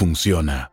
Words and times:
funciona. 0.00 0.72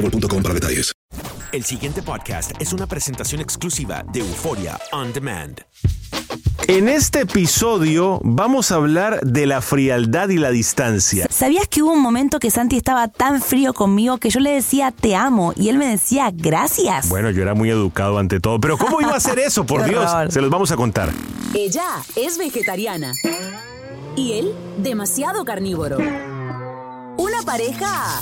boostmobile.com 0.01 0.43
para 0.43 0.53
detalles. 0.53 0.93
El 1.51 1.65
siguiente 1.65 2.01
podcast 2.01 2.51
es 2.59 2.71
una 2.71 2.87
presentación 2.87 3.41
exclusiva 3.41 4.03
de 4.11 4.21
Euforia 4.21 4.79
On 4.93 5.11
Demand. 5.11 5.61
En 6.67 6.87
este 6.87 7.21
episodio 7.21 8.21
vamos 8.23 8.71
a 8.71 8.75
hablar 8.75 9.19
de 9.21 9.45
la 9.45 9.61
frialdad 9.61 10.29
y 10.29 10.37
la 10.37 10.51
distancia. 10.51 11.27
¿Sabías 11.29 11.67
que 11.67 11.81
hubo 11.81 11.91
un 11.91 12.01
momento 12.01 12.39
que 12.39 12.49
Santi 12.49 12.77
estaba 12.77 13.09
tan 13.09 13.41
frío 13.41 13.73
conmigo 13.73 14.17
que 14.17 14.29
yo 14.29 14.39
le 14.39 14.51
decía 14.51 14.91
te 14.91 15.15
amo 15.15 15.53
y 15.57 15.67
él 15.67 15.77
me 15.77 15.87
decía 15.87 16.31
gracias? 16.33 17.09
Bueno, 17.09 17.29
yo 17.31 17.41
era 17.41 17.53
muy 17.53 17.69
educado 17.69 18.17
ante 18.17 18.39
todo, 18.39 18.61
pero 18.61 18.77
¿cómo 18.77 19.01
iba 19.01 19.11
a 19.11 19.17
hacer 19.17 19.39
eso? 19.39 19.65
Por 19.65 19.83
Dios, 19.89 20.09
se 20.29 20.39
los 20.39 20.49
vamos 20.49 20.71
a 20.71 20.77
contar. 20.77 21.11
Ella 21.53 21.83
es 22.15 22.37
vegetariana. 22.37 23.11
Y 24.15 24.33
él, 24.33 24.53
demasiado 24.77 25.43
carnívoro. 25.43 25.97
Una 27.17 27.41
pareja 27.43 28.21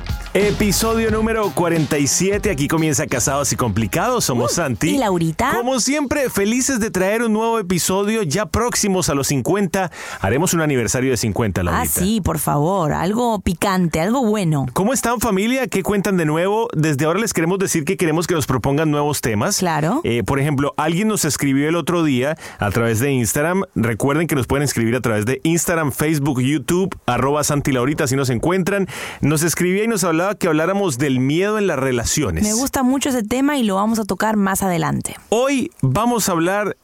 Episodio 0.33 1.11
número 1.11 1.51
47. 1.53 2.51
Aquí 2.51 2.69
comienza 2.69 3.05
Casados 3.05 3.51
y 3.51 3.57
Complicados. 3.57 4.23
Somos 4.23 4.53
Santi. 4.53 4.91
Uh, 4.91 4.95
¿y 4.95 4.97
Laurita? 4.97 5.51
Como 5.57 5.81
siempre, 5.81 6.29
felices 6.29 6.79
de 6.79 6.89
traer 6.89 7.23
un 7.23 7.33
nuevo 7.33 7.59
episodio 7.59 8.23
ya 8.23 8.45
próximos 8.45 9.09
a 9.09 9.13
los 9.13 9.27
50. 9.27 9.91
Haremos 10.21 10.53
un 10.53 10.61
aniversario 10.61 11.11
de 11.11 11.17
50, 11.17 11.63
Laurita. 11.63 11.83
Ah, 11.83 11.85
sí, 11.85 12.21
por 12.21 12.39
favor, 12.39 12.93
algo 12.93 13.41
picante, 13.41 13.99
algo 13.99 14.25
bueno. 14.25 14.67
¿Cómo 14.71 14.93
están 14.93 15.19
familia? 15.19 15.67
¿Qué 15.67 15.83
cuentan 15.83 16.15
de 16.15 16.23
nuevo? 16.23 16.69
Desde 16.73 17.03
ahora 17.03 17.19
les 17.19 17.33
queremos 17.33 17.59
decir 17.59 17.83
que 17.83 17.97
queremos 17.97 18.25
que 18.25 18.33
nos 18.33 18.47
propongan 18.47 18.89
nuevos 18.89 19.19
temas. 19.19 19.57
Claro. 19.57 19.99
Eh, 20.05 20.23
por 20.23 20.39
ejemplo, 20.39 20.73
alguien 20.77 21.09
nos 21.09 21.25
escribió 21.25 21.67
el 21.67 21.75
otro 21.75 22.05
día 22.05 22.37
a 22.57 22.71
través 22.71 22.99
de 22.99 23.11
Instagram. 23.11 23.63
Recuerden 23.75 24.27
que 24.27 24.35
nos 24.35 24.47
pueden 24.47 24.63
escribir 24.63 24.95
a 24.95 25.01
través 25.01 25.25
de 25.25 25.41
Instagram, 25.43 25.91
Facebook, 25.91 26.39
YouTube, 26.39 26.97
arroba 27.05 27.43
Santi 27.43 27.73
Laurita 27.73 28.07
si 28.07 28.15
nos 28.15 28.29
encuentran. 28.29 28.87
Nos 29.19 29.43
escribía 29.43 29.83
y 29.83 29.87
nos 29.89 30.05
hablaba 30.05 30.20
que 30.37 30.47
habláramos 30.47 30.97
del 30.97 31.19
miedo 31.19 31.57
en 31.57 31.67
las 31.67 31.77
relaciones. 31.79 32.43
Me 32.43 32.53
gusta 32.53 32.83
mucho 32.83 33.09
ese 33.09 33.23
tema 33.23 33.57
y 33.57 33.63
lo 33.63 33.75
vamos 33.75 33.99
a 33.99 34.05
tocar 34.05 34.37
más 34.37 34.63
adelante. 34.63 35.15
Hoy 35.29 35.71
vamos 35.81 36.29
a 36.29 36.33
hablar 36.33 36.77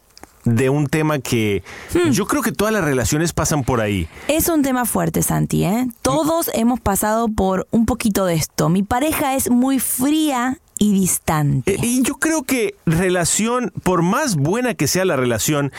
de 0.43 0.69
un 0.69 0.87
tema 0.87 1.19
que 1.19 1.61
Hmm. 1.93 2.11
yo 2.11 2.25
creo 2.25 2.41
que 2.41 2.51
todas 2.53 2.73
las 2.73 2.83
relaciones 2.83 3.33
pasan 3.33 3.63
por 3.63 3.81
ahí. 3.81 4.07
Es 4.29 4.47
un 4.47 4.61
tema 4.63 4.85
fuerte, 4.85 5.21
Santi, 5.21 5.65
¿eh? 5.65 5.87
Todos 6.01 6.49
hemos 6.53 6.79
pasado 6.79 7.27
por 7.27 7.67
un 7.71 7.85
poquito 7.85 8.25
de 8.25 8.35
esto. 8.35 8.69
Mi 8.69 8.81
pareja 8.83 9.35
es 9.35 9.49
muy 9.49 9.79
fría 9.79 10.57
y 10.79 10.93
distante. 10.93 11.73
Eh, 11.73 11.79
Y 11.81 12.01
yo 12.03 12.15
creo 12.15 12.43
que 12.43 12.75
relación, 12.85 13.73
por 13.83 14.03
más 14.03 14.35
buena 14.37 14.73
que 14.73 14.87
sea 14.87 15.03
la 15.05 15.15
relación, 15.17 15.71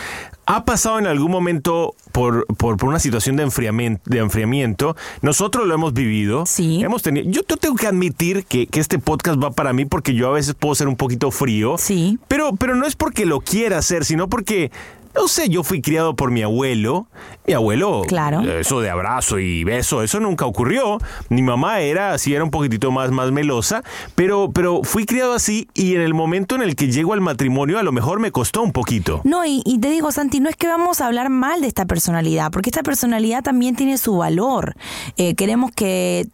ha 0.50 0.64
pasado 0.64 0.98
en 0.98 1.06
algún 1.06 1.30
momento 1.30 1.94
por, 2.10 2.46
por, 2.56 2.78
por 2.78 2.88
una 2.88 2.98
situación 2.98 3.36
de 3.36 3.42
enfriamiento, 3.42 4.00
de 4.06 4.18
enfriamiento. 4.20 4.96
Nosotros 5.20 5.66
lo 5.66 5.74
hemos 5.74 5.92
vivido. 5.92 6.46
Sí. 6.46 6.82
Hemos 6.82 7.02
tenido, 7.02 7.30
yo 7.30 7.42
te- 7.42 7.58
tengo 7.58 7.76
que 7.76 7.86
admitir 7.86 8.44
que, 8.46 8.66
que 8.66 8.80
este 8.80 8.98
podcast 8.98 9.38
va 9.42 9.50
para 9.50 9.74
mí 9.74 9.84
porque 9.84 10.14
yo 10.14 10.26
a 10.26 10.32
veces 10.32 10.54
puedo 10.54 10.74
ser 10.74 10.88
un 10.88 10.96
poquito 10.96 11.30
frío. 11.30 11.76
Sí. 11.78 12.18
Pero, 12.28 12.54
pero 12.56 12.76
no 12.76 12.86
es 12.86 12.96
porque 12.96 13.26
lo 13.26 13.40
quiera 13.40 13.76
hacer, 13.76 14.06
sino 14.06 14.28
porque, 14.30 14.70
no 15.14 15.28
sé, 15.28 15.48
yo 15.48 15.62
fui 15.64 15.80
criado 15.82 16.14
por 16.16 16.30
mi 16.30 16.42
abuelo. 16.42 17.08
Mi 17.46 17.54
abuelo, 17.54 18.02
Claro. 18.06 18.42
eso 18.42 18.80
de 18.80 18.90
abrazo 18.90 19.38
y 19.38 19.64
beso, 19.64 20.02
eso 20.02 20.20
nunca 20.20 20.44
ocurrió. 20.44 20.98
Mi 21.30 21.40
mamá 21.42 21.80
era 21.80 22.12
así, 22.12 22.34
era 22.34 22.44
un 22.44 22.50
poquitito 22.50 22.90
más, 22.90 23.10
más 23.10 23.32
melosa, 23.32 23.82
pero, 24.14 24.50
pero 24.52 24.82
fui 24.84 25.06
criado 25.06 25.32
así 25.32 25.66
y 25.74 25.94
en 25.94 26.02
el 26.02 26.12
momento 26.12 26.54
en 26.56 26.62
el 26.62 26.76
que 26.76 26.90
llego 26.92 27.14
al 27.14 27.20
matrimonio 27.22 27.78
a 27.78 27.82
lo 27.82 27.90
mejor 27.92 28.20
me 28.20 28.30
costó 28.32 28.62
un 28.62 28.72
poquito. 28.72 29.22
No, 29.24 29.46
y, 29.46 29.62
y 29.64 29.78
te 29.78 29.88
digo, 29.88 30.12
Santi, 30.12 30.40
no 30.40 30.50
es 30.50 30.56
que 30.56 30.66
vamos 30.68 31.00
a 31.00 31.06
hablar 31.06 31.30
mal 31.30 31.62
de 31.62 31.68
esta 31.68 31.86
personalidad, 31.86 32.50
porque 32.50 32.68
esta 32.68 32.82
personalidad 32.82 33.42
también 33.42 33.76
tiene 33.76 33.96
su 33.96 34.16
valor. 34.18 34.74
Eh, 35.16 35.34
queremos 35.34 35.70
que 35.72 36.26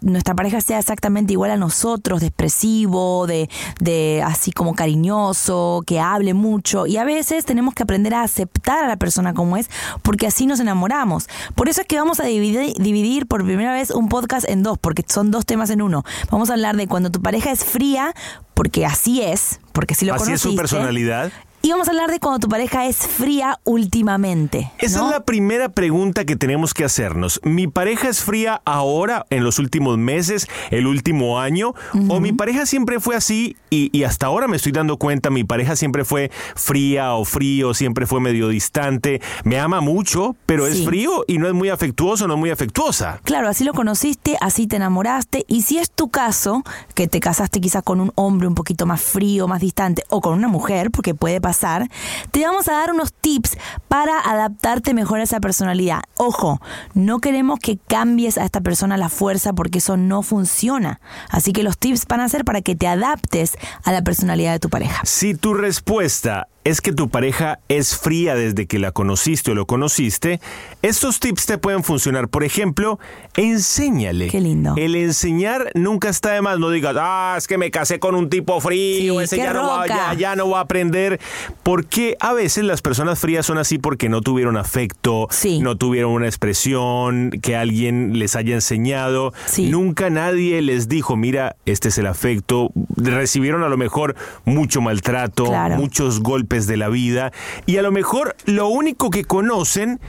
nuestra 0.00 0.34
pareja 0.34 0.60
sea 0.62 0.78
exactamente 0.78 1.34
igual 1.34 1.50
a 1.50 1.56
nosotros, 1.58 2.20
de 2.20 2.28
expresivo, 2.28 3.26
de, 3.26 3.50
de 3.78 4.22
así 4.24 4.52
como 4.52 4.74
cariñoso, 4.74 5.82
que 5.86 6.00
hable 6.00 6.32
mucho. 6.34 6.86
Y 6.86 6.96
a 6.96 7.04
veces 7.04 7.44
tenemos 7.44 7.74
que 7.74 7.82
aprender 7.82 8.14
a 8.14 8.21
aceptar 8.22 8.84
a 8.84 8.88
la 8.88 8.96
persona 8.96 9.34
como 9.34 9.56
es, 9.56 9.70
porque 10.02 10.26
así 10.26 10.46
nos 10.46 10.60
enamoramos. 10.60 11.28
Por 11.54 11.68
eso 11.68 11.80
es 11.80 11.86
que 11.86 11.96
vamos 11.96 12.20
a 12.20 12.24
dividir, 12.24 12.74
dividir 12.78 13.26
por 13.26 13.44
primera 13.44 13.72
vez 13.72 13.90
un 13.90 14.08
podcast 14.08 14.48
en 14.48 14.62
dos, 14.62 14.78
porque 14.78 15.04
son 15.06 15.30
dos 15.30 15.46
temas 15.46 15.70
en 15.70 15.82
uno. 15.82 16.04
Vamos 16.30 16.50
a 16.50 16.54
hablar 16.54 16.76
de 16.76 16.86
cuando 16.86 17.10
tu 17.10 17.20
pareja 17.20 17.50
es 17.50 17.64
fría, 17.64 18.14
porque 18.54 18.86
así 18.86 19.22
es, 19.22 19.60
porque 19.72 19.94
si 19.94 20.06
lo 20.06 20.14
Así 20.14 20.32
es 20.32 20.40
su 20.40 20.54
personalidad. 20.54 21.32
Y 21.64 21.70
vamos 21.70 21.86
a 21.86 21.92
hablar 21.92 22.10
de 22.10 22.18
cuando 22.18 22.40
tu 22.40 22.48
pareja 22.48 22.86
es 22.86 22.96
fría 22.96 23.60
últimamente. 23.62 24.72
Esa 24.78 25.04
es 25.04 25.10
la 25.12 25.24
primera 25.24 25.68
pregunta 25.68 26.24
que 26.24 26.34
tenemos 26.34 26.74
que 26.74 26.84
hacernos. 26.84 27.38
¿Mi 27.44 27.68
pareja 27.68 28.08
es 28.08 28.20
fría 28.20 28.60
ahora, 28.64 29.26
en 29.30 29.44
los 29.44 29.60
últimos 29.60 29.96
meses, 29.96 30.48
el 30.72 30.88
último 30.88 31.38
año? 31.38 31.72
¿O 32.08 32.18
mi 32.18 32.32
pareja 32.32 32.66
siempre 32.66 32.98
fue 32.98 33.14
así 33.14 33.56
y, 33.70 33.96
y 33.96 34.02
hasta 34.02 34.26
ahora 34.26 34.48
me 34.48 34.56
estoy 34.56 34.72
dando 34.72 34.96
cuenta, 34.96 35.30
mi 35.30 35.44
pareja 35.44 35.76
siempre 35.76 36.04
fue 36.04 36.32
fría 36.56 37.14
o 37.14 37.24
frío, 37.24 37.74
siempre 37.74 38.06
fue 38.06 38.20
medio 38.20 38.48
distante, 38.48 39.20
me 39.44 39.60
ama 39.60 39.80
mucho, 39.80 40.34
pero 40.46 40.66
es 40.66 40.84
frío 40.84 41.24
y 41.28 41.38
no 41.38 41.46
es 41.46 41.54
muy 41.54 41.68
afectuoso, 41.68 42.26
no 42.26 42.34
es 42.34 42.40
muy 42.40 42.50
afectuosa? 42.50 43.20
Claro, 43.22 43.48
así 43.48 43.62
lo 43.62 43.72
conociste, 43.72 44.36
así 44.40 44.66
te 44.66 44.76
enamoraste. 44.76 45.44
Y 45.46 45.62
si 45.62 45.78
es 45.78 45.92
tu 45.92 46.08
caso, 46.08 46.64
que 46.96 47.06
te 47.06 47.20
casaste 47.20 47.60
quizás 47.60 47.84
con 47.84 48.00
un 48.00 48.10
hombre 48.16 48.48
un 48.48 48.56
poquito 48.56 48.84
más 48.84 49.00
frío, 49.00 49.46
más 49.46 49.60
distante, 49.60 50.02
o 50.08 50.20
con 50.20 50.34
una 50.34 50.48
mujer, 50.48 50.90
porque 50.90 51.14
puede 51.14 51.40
pasar 51.40 51.51
te 52.30 52.44
vamos 52.44 52.68
a 52.68 52.72
dar 52.72 52.92
unos 52.92 53.12
tips 53.12 53.56
para 53.88 54.18
adaptarte 54.18 54.94
mejor 54.94 55.20
a 55.20 55.24
esa 55.24 55.40
personalidad. 55.40 56.02
Ojo, 56.16 56.60
no 56.94 57.20
queremos 57.20 57.58
que 57.58 57.78
cambies 57.88 58.38
a 58.38 58.44
esta 58.44 58.60
persona 58.60 58.94
a 58.94 58.98
la 58.98 59.08
fuerza 59.08 59.52
porque 59.52 59.78
eso 59.78 59.96
no 59.96 60.22
funciona. 60.22 61.00
Así 61.28 61.52
que 61.52 61.62
los 61.62 61.78
tips 61.78 62.06
van 62.06 62.20
a 62.20 62.28
ser 62.28 62.44
para 62.44 62.62
que 62.62 62.76
te 62.76 62.86
adaptes 62.86 63.56
a 63.84 63.92
la 63.92 64.02
personalidad 64.02 64.52
de 64.52 64.58
tu 64.58 64.68
pareja. 64.68 65.02
Si 65.04 65.34
tu 65.34 65.54
respuesta 65.54 66.48
es 66.64 66.80
que 66.80 66.92
tu 66.92 67.08
pareja 67.08 67.58
es 67.68 67.96
fría 67.96 68.34
desde 68.34 68.66
que 68.66 68.78
la 68.78 68.92
conociste 68.92 69.50
o 69.50 69.54
lo 69.54 69.66
conociste, 69.66 70.40
estos 70.82 71.18
tips 71.20 71.46
te 71.46 71.58
pueden 71.58 71.82
funcionar. 71.82 72.28
Por 72.28 72.44
ejemplo, 72.44 72.98
enséñale. 73.34 74.28
Qué 74.28 74.40
lindo. 74.40 74.74
El 74.76 74.94
enseñar 74.94 75.70
nunca 75.74 76.08
está 76.08 76.32
de 76.32 76.42
más. 76.42 76.58
No 76.58 76.70
digas, 76.70 76.96
ah, 76.98 77.34
es 77.36 77.46
que 77.46 77.58
me 77.58 77.70
casé 77.70 77.98
con 77.98 78.14
un 78.14 78.30
tipo 78.30 78.60
frío, 78.60 79.18
Sí, 79.18 79.24
ese 79.24 79.36
ya 79.38 79.52
no, 79.52 79.68
va, 79.68 79.86
ya, 79.86 80.14
ya 80.14 80.36
no 80.36 80.48
va 80.50 80.58
a 80.58 80.62
aprender. 80.62 81.20
Porque 81.62 82.16
a 82.20 82.32
veces 82.32 82.64
las 82.64 82.82
personas 82.82 83.18
frías 83.18 83.44
son 83.46 83.58
así 83.58 83.78
porque 83.78 84.08
no 84.08 84.20
tuvieron 84.20 84.56
afecto, 84.56 85.26
Sí. 85.30 85.58
no 85.60 85.76
tuvieron 85.76 86.12
una 86.12 86.26
expresión 86.26 87.30
que 87.42 87.56
alguien 87.56 88.18
les 88.18 88.36
haya 88.36 88.54
enseñado. 88.54 89.32
Sí. 89.46 89.68
Nunca 89.68 90.10
nadie 90.10 90.62
les 90.62 90.88
dijo, 90.88 91.16
mira, 91.16 91.56
este 91.66 91.88
es 91.88 91.98
el 91.98 92.06
afecto. 92.06 92.70
Recibieron 92.96 93.62
a 93.62 93.68
lo 93.68 93.76
mejor 93.76 94.14
mucho 94.44 94.80
maltrato, 94.80 95.44
Claro. 95.46 95.76
muchos 95.76 96.20
golpes 96.20 96.51
de 96.52 96.76
la 96.76 96.88
vida 96.88 97.32
y 97.64 97.78
a 97.78 97.82
lo 97.82 97.92
mejor 97.92 98.36
lo 98.44 98.68
único 98.68 99.08
que 99.10 99.24
conocen 99.24 100.00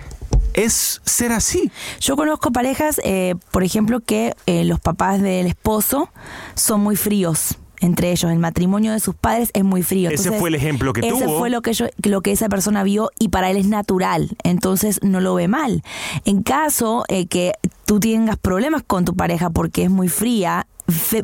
es 0.54 1.02
ser 1.06 1.32
así. 1.32 1.72
Yo 2.00 2.16
conozco 2.16 2.52
parejas, 2.52 3.00
eh, 3.04 3.36
por 3.52 3.64
ejemplo, 3.64 4.02
que 4.02 4.34
eh, 4.46 4.66
los 4.66 4.80
papás 4.80 5.22
del 5.22 5.48
esposo 5.48 6.10
son 6.56 6.82
muy 6.82 6.96
fríos. 6.96 7.58
Entre 7.80 8.12
ellos, 8.12 8.32
el 8.32 8.40
matrimonio 8.40 8.94
de 8.94 9.02
sus 9.02 9.14
padres 9.14 9.50
es 9.54 9.66
muy 9.66 9.84
frío. 9.84 10.10
Ese 10.10 10.32
fue 10.32 10.48
el 10.48 10.56
ejemplo 10.56 10.94
que 10.94 11.02
ese 11.02 11.26
tuvo. 11.26 11.40
fue 11.40 11.50
lo 11.50 11.62
que, 11.62 11.74
yo, 11.74 11.88
lo 12.02 12.22
que 12.22 12.32
esa 12.32 12.48
persona 12.48 12.82
vio 12.84 13.10
y 13.20 13.28
para 13.28 13.50
él 13.50 13.58
es 13.58 13.68
natural. 13.68 14.38
Entonces 14.44 15.02
no 15.04 15.20
lo 15.20 15.34
ve 15.36 15.50
mal. 15.50 15.84
En 16.24 16.44
caso 16.44 17.04
eh, 17.10 17.28
que 17.28 17.54
tú 17.86 18.00
tengas 18.00 18.38
problemas 18.38 18.84
con 18.84 19.04
tu 19.04 19.16
pareja 19.16 19.50
porque 19.50 19.84
es 19.84 19.90
muy 19.90 20.08
fría, 20.08 20.66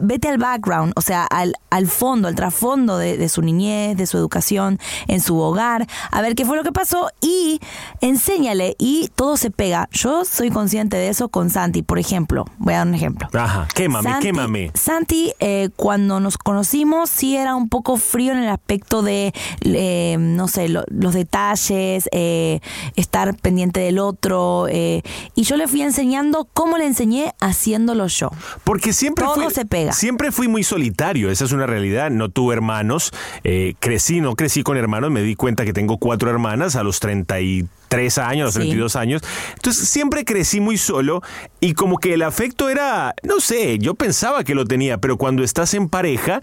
vete 0.01 0.29
al 0.29 0.37
background, 0.37 0.93
o 0.95 1.01
sea, 1.01 1.25
al, 1.25 1.53
al 1.69 1.87
fondo, 1.87 2.27
al 2.27 2.35
trasfondo 2.35 2.97
de, 2.97 3.17
de 3.17 3.29
su 3.29 3.41
niñez, 3.41 3.97
de 3.97 4.05
su 4.07 4.17
educación, 4.17 4.79
en 5.07 5.21
su 5.21 5.37
hogar, 5.39 5.87
a 6.11 6.21
ver 6.21 6.35
qué 6.35 6.45
fue 6.45 6.55
lo 6.57 6.63
que 6.63 6.71
pasó 6.71 7.09
y 7.21 7.59
enséñale 8.01 8.75
y 8.79 9.09
todo 9.15 9.37
se 9.37 9.51
pega. 9.51 9.89
Yo 9.91 10.25
soy 10.25 10.49
consciente 10.49 10.97
de 10.97 11.09
eso 11.09 11.29
con 11.29 11.49
Santi, 11.49 11.81
por 11.83 11.99
ejemplo. 11.99 12.45
Voy 12.57 12.73
a 12.73 12.77
dar 12.79 12.87
un 12.87 12.95
ejemplo. 12.95 13.27
Ajá, 13.33 13.67
quémame, 13.73 14.09
Santi- 14.09 14.25
quémame. 14.27 14.71
Santi, 14.73 15.33
eh, 15.39 15.69
cuando 15.75 16.19
nos 16.19 16.37
conocimos, 16.37 17.09
sí 17.09 17.35
era 17.35 17.55
un 17.55 17.69
poco 17.69 17.97
frío 17.97 18.31
en 18.31 18.39
el 18.39 18.49
aspecto 18.49 19.01
de, 19.01 19.33
eh, 19.61 20.15
no 20.19 20.47
sé, 20.47 20.69
lo- 20.69 20.83
los 20.87 21.13
detalles, 21.13 22.07
eh, 22.11 22.59
estar 22.95 23.35
pendiente 23.35 23.79
del 23.79 23.99
otro. 23.99 24.67
eh, 24.69 25.01
y 25.35 25.43
yo 25.43 25.57
le 25.57 25.67
fui 25.67 25.81
enseñando 25.81 26.47
cómo 26.53 26.77
le 26.77 26.85
enseñé 26.85 27.33
haciéndolo 27.41 28.07
yo. 28.07 28.29
Porque 28.63 28.93
siempre 28.93 29.25
Todo 29.25 29.35
se 29.49 29.65
pega. 29.65 29.93
Siempre 29.93 30.31
fui 30.31 30.47
muy 30.47 30.63
solitario, 30.63 31.29
esa 31.31 31.45
es 31.45 31.51
una 31.51 31.65
realidad. 31.65 32.09
No 32.11 32.29
tuve 32.29 32.55
hermanos, 32.55 33.11
eh, 33.43 33.73
crecí, 33.79 34.21
no 34.21 34.35
crecí 34.35 34.63
con 34.63 34.77
hermanos, 34.77 35.11
me 35.11 35.21
di 35.21 35.35
cuenta 35.35 35.65
que 35.65 35.73
tengo 35.73 35.97
cuatro 35.97 36.29
hermanas 36.29 36.75
a 36.75 36.83
los 36.83 36.99
33 36.99 38.17
años, 38.17 38.41
a 38.41 38.45
los 38.45 38.53
Sí. 38.53 38.59
32 38.59 38.95
años. 38.95 39.21
Entonces 39.55 39.87
siempre 39.89 40.25
crecí 40.25 40.59
muy 40.59 40.77
solo 40.77 41.21
y 41.59 41.73
como 41.73 41.97
que 41.97 42.13
el 42.13 42.21
afecto 42.21 42.69
era, 42.69 43.13
no 43.23 43.39
sé, 43.39 43.79
yo 43.79 43.95
pensaba 43.95 44.43
que 44.43 44.55
lo 44.55 44.65
tenía, 44.65 44.97
pero 44.99 45.17
cuando 45.17 45.43
estás 45.43 45.73
en 45.73 45.89
pareja, 45.89 46.41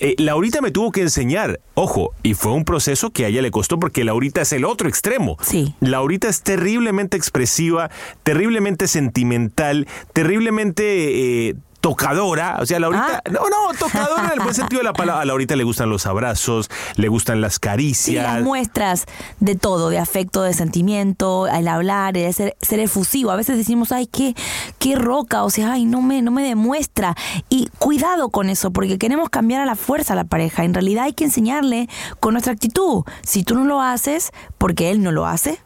eh, 0.00 0.14
Laurita 0.18 0.60
me 0.60 0.70
tuvo 0.70 0.92
que 0.92 1.00
enseñar, 1.02 1.60
ojo, 1.74 2.12
y 2.22 2.34
fue 2.34 2.52
un 2.52 2.64
proceso 2.64 3.10
que 3.10 3.24
a 3.24 3.28
ella 3.28 3.42
le 3.42 3.50
costó 3.50 3.78
porque 3.78 4.04
Laurita 4.04 4.40
es 4.42 4.52
el 4.52 4.64
otro 4.64 4.88
extremo. 4.88 5.36
Sí. 5.42 5.74
Laurita 5.80 6.28
es 6.28 6.42
terriblemente 6.42 7.16
expresiva, 7.16 7.90
terriblemente 8.22 8.86
sentimental, 8.88 9.86
terriblemente 10.12 11.48
eh, 11.48 11.54
tocadora. 11.80 12.58
O 12.60 12.66
sea, 12.66 12.80
Laurita. 12.80 13.22
Ah. 13.24 13.30
No, 13.30 13.48
no, 13.48 13.78
tocadora 13.78 14.26
en 14.26 14.32
el 14.32 14.40
buen 14.40 14.54
sentido 14.54 14.80
de 14.80 14.84
la 14.84 14.92
palabra. 14.92 15.22
A 15.22 15.24
Laurita 15.24 15.56
le 15.56 15.64
gustan 15.64 15.90
los 15.90 16.06
abrazos, 16.06 16.70
le 16.96 17.08
gustan 17.08 17.40
las 17.40 17.58
caricias. 17.58 18.24
las 18.24 18.42
muestras 18.42 19.06
de 19.40 19.54
todo, 19.54 19.90
de 19.90 19.98
afecto, 19.98 20.42
de 20.42 20.54
sentimiento, 20.54 21.46
el 21.46 21.68
hablar, 21.68 22.16
el 22.16 22.32
ser, 22.34 22.56
ser 22.60 22.80
efusivo. 22.80 23.30
A 23.30 23.36
veces 23.36 23.56
decimos, 23.56 23.92
ay, 23.92 24.06
qué, 24.06 24.34
qué 24.78 24.96
roca, 24.96 25.44
o 25.44 25.50
sea, 25.50 25.72
ay, 25.72 25.84
no 25.84 26.02
me, 26.02 26.22
no 26.22 26.30
me 26.30 26.42
demuestra. 26.42 27.14
Y 27.48 27.68
cuidado 27.78 28.30
con 28.30 28.48
eso, 28.48 28.70
porque 28.70 28.98
queremos 28.98 29.30
cambiar 29.30 29.60
a 29.60 29.66
la 29.66 29.76
fuerza 29.76 30.12
a 30.12 30.16
la 30.16 30.24
pareja. 30.24 30.64
En 30.64 30.74
realidad 30.74 31.04
hay 31.04 31.12
que 31.12 31.24
enseñarle 31.24 31.88
con 32.20 32.34
nuestra 32.34 32.52
actitud. 32.52 33.04
Si 33.22 33.44
tú 33.44 33.54
no 33.54 33.64
lo 33.64 33.80
haces, 33.80 34.30
porque 34.58 34.90
él 34.90 35.02
no 35.02 35.12
lo 35.12 35.26
hace, 35.26 35.60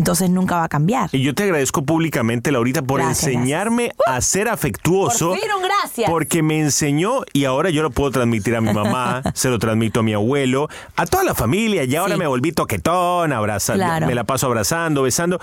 entonces 0.00 0.28
nunca 0.30 0.56
va 0.56 0.64
a 0.64 0.68
cambiar. 0.68 1.08
Y 1.12 1.22
yo 1.22 1.34
te 1.34 1.44
agradezco 1.44 1.82
públicamente, 1.82 2.50
Laurita, 2.50 2.82
por 2.82 3.00
Gracias, 3.00 3.28
enseñarme 3.28 3.92
a 4.06 4.20
ser 4.20 4.48
afectuoso. 4.48 5.28
Por 5.30 5.38
fin 5.38 5.48
un 5.56 5.62
gracias. 5.62 6.10
Porque 6.10 6.42
me 6.42 6.58
enseñó 6.60 7.20
y 7.32 7.44
ahora 7.44 7.70
yo 7.70 7.82
lo 7.82 7.90
puedo 7.90 8.10
transmitir 8.10 8.56
a 8.56 8.60
mi 8.60 8.72
mamá, 8.72 9.22
se 9.34 9.48
lo 9.48 9.58
transmito 9.58 10.00
a 10.00 10.02
mi 10.02 10.12
abuelo, 10.14 10.68
a 10.96 11.06
toda 11.06 11.22
la 11.24 11.34
familia. 11.34 11.84
Y 11.84 11.94
ahora 11.96 12.14
Sí. 12.14 12.18
me 12.18 12.26
volví 12.26 12.52
toquetón, 12.52 13.32
abraza, 13.32 13.74
Claro. 13.74 14.06
me 14.06 14.14
la 14.14 14.24
paso 14.24 14.46
abrazando, 14.46 15.02
besando. 15.02 15.38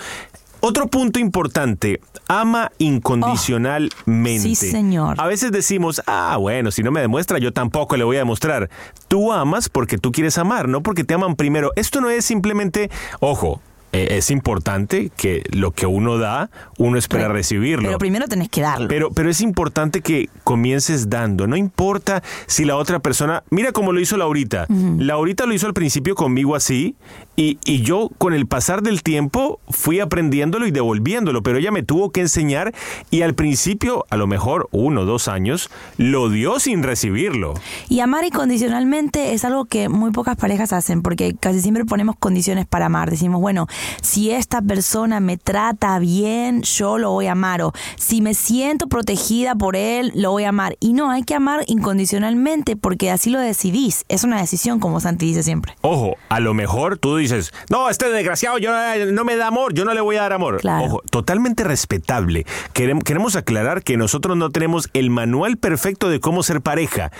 Otro 0.60 0.88
punto 0.88 1.19
importante, 1.19 2.01
ama 2.27 2.71
incondicionalmente. 2.80 4.39
Oh, 4.39 4.42
sí, 4.42 4.56
señor. 4.56 5.15
A 5.19 5.27
veces 5.27 5.51
decimos, 5.51 6.01
ah, 6.07 6.36
bueno, 6.39 6.71
si 6.71 6.81
no 6.83 6.92
me 6.92 7.00
demuestra, 7.01 7.38
yo 7.38 7.53
tampoco 7.53 7.95
le 7.95 8.03
voy 8.03 8.15
a 8.15 8.19
demostrar. 8.19 8.69
Tú 9.07 9.31
amas 9.31 9.69
porque 9.69 9.98
tú 10.00 10.12
quieres 10.12 10.38
amar, 10.39 10.68
no 10.68 10.81
porque 10.81 11.03
te 11.03 11.13
aman 11.13 11.36
primero. 11.36 11.71
Esto 11.75 12.01
no 12.01 12.10
es 12.10 12.25
simplemente, 12.25 12.89
ojo, 13.19 13.62
eh, 13.97 14.17
es 14.17 14.29
importante 14.29 15.11
que 15.17 15.44
lo 15.51 15.71
que 15.71 15.88
uno 15.88 16.19
da, 16.19 16.51
uno 16.77 16.97
espera 16.99 17.23
Pero- 17.23 17.33
recibirlo. 17.33 17.88
Pero 17.88 17.97
primero 17.97 18.27
tenés 18.27 18.49
que 18.49 18.61
darlo. 18.61 18.88
Pero, 18.88 19.09
pero 19.11 19.29
es 19.29 19.41
importante 19.41 20.01
que 20.01 20.29
comiences 20.44 21.09
dando. 21.09 21.47
No 21.47 21.55
importa 21.55 22.21
si 22.45 22.63
la 22.63 22.75
otra 22.75 22.99
persona. 22.99 23.44
Mira 23.49 23.71
cómo 23.71 23.91
lo 23.91 23.99
hizo 23.99 24.15
Laurita. 24.17 24.67
Laurita 24.69 25.45
lo 25.47 25.53
hizo 25.53 25.65
al 25.65 25.73
principio 25.73 26.13
conmigo 26.15 26.55
así. 26.55 26.95
Y, 27.35 27.59
y 27.65 27.81
yo, 27.81 28.09
con 28.17 28.33
el 28.33 28.45
pasar 28.47 28.81
del 28.81 29.03
tiempo, 29.03 29.59
fui 29.69 30.00
aprendiéndolo 30.00 30.67
y 30.67 30.71
devolviéndolo. 30.71 31.41
Pero 31.43 31.57
ella 31.57 31.71
me 31.71 31.81
tuvo 31.83 32.11
que 32.11 32.21
enseñar. 32.21 32.73
Y 33.09 33.21
al 33.23 33.33
principio, 33.33 34.05
a 34.09 34.17
lo 34.17 34.27
mejor 34.27 34.67
uno 34.71 35.01
o 35.01 35.05
dos 35.05 35.27
años, 35.27 35.69
lo 35.97 36.29
dio 36.29 36.59
sin 36.59 36.83
recibirlo. 36.83 37.55
Y 37.89 38.00
amar 38.01 38.25
incondicionalmente 38.25 39.33
es 39.33 39.43
algo 39.45 39.65
que 39.65 39.89
muy 39.89 40.11
pocas 40.11 40.35
parejas 40.35 40.73
hacen, 40.73 41.01
porque 41.01 41.35
casi 41.39 41.61
siempre 41.61 41.85
ponemos 41.85 42.15
condiciones 42.19 42.65
para 42.65 42.85
amar. 42.88 43.09
Decimos, 43.09 43.39
bueno, 43.41 43.67
si 44.01 44.31
esta 44.31 44.62
persona 44.62 45.19
me 45.19 45.38
trata 45.38 46.00
bien, 46.00 46.62
yo 46.63 46.98
lo 46.98 47.12
voy 47.12 47.28
a 47.28 47.34
amar. 47.34 47.62
O 47.62 47.74
si 47.98 48.22
me 48.22 48.34
siento 48.34 48.88
protegida 48.88 49.56
por 49.56 49.75
él, 49.75 50.12
lo 50.15 50.32
voy 50.32 50.44
a 50.46 50.50
amar. 50.50 50.75
Y 50.79 50.94
no, 50.94 51.10
hay 51.12 51.24
que 51.24 51.36
amar 51.36 51.63
incondicionalmente, 51.67 52.75
porque 52.75 53.12
así 53.12 53.29
lo 53.29 53.39
decidís. 53.39 54.06
Es 54.08 54.24
una 54.24 54.39
decisión, 54.39 54.79
como 54.79 55.00
Santi 55.00 55.25
dice 55.27 55.44
siempre. 55.44 55.75
Ojo, 55.82 56.15
a 56.29 56.39
lo 56.39 56.53
mejor 56.53 56.98
tú 56.98 57.17
dices, 57.17 57.51
no, 57.70 57.89
este 57.89 58.10
desgraciado 58.10 58.58
yo 58.58 58.72
no, 58.72 59.12
no 59.12 59.24
me 59.24 59.36
da 59.36 59.48
amor, 59.48 59.74
yo 59.74 59.86
no 59.86 59.94
le 59.94 60.01
voy 60.01 60.15
a 60.17 60.22
dar 60.22 60.34
amor. 60.34 60.58
Claro. 60.62 60.86
Ojo, 60.86 61.01
totalmente 61.10 61.63
respetable. 61.63 62.46
Querem- 62.74 63.03
queremos 63.03 63.36
aclarar 63.36 63.84
que 63.84 63.98
nosotros 63.98 64.38
no 64.38 64.50
tenemos 64.50 64.89
el 64.94 65.10
manual 65.10 65.58
perfecto 65.58 66.10
de 66.10 66.20
cómo 66.20 66.44
ser 66.44 66.62
pareja. 66.62 67.12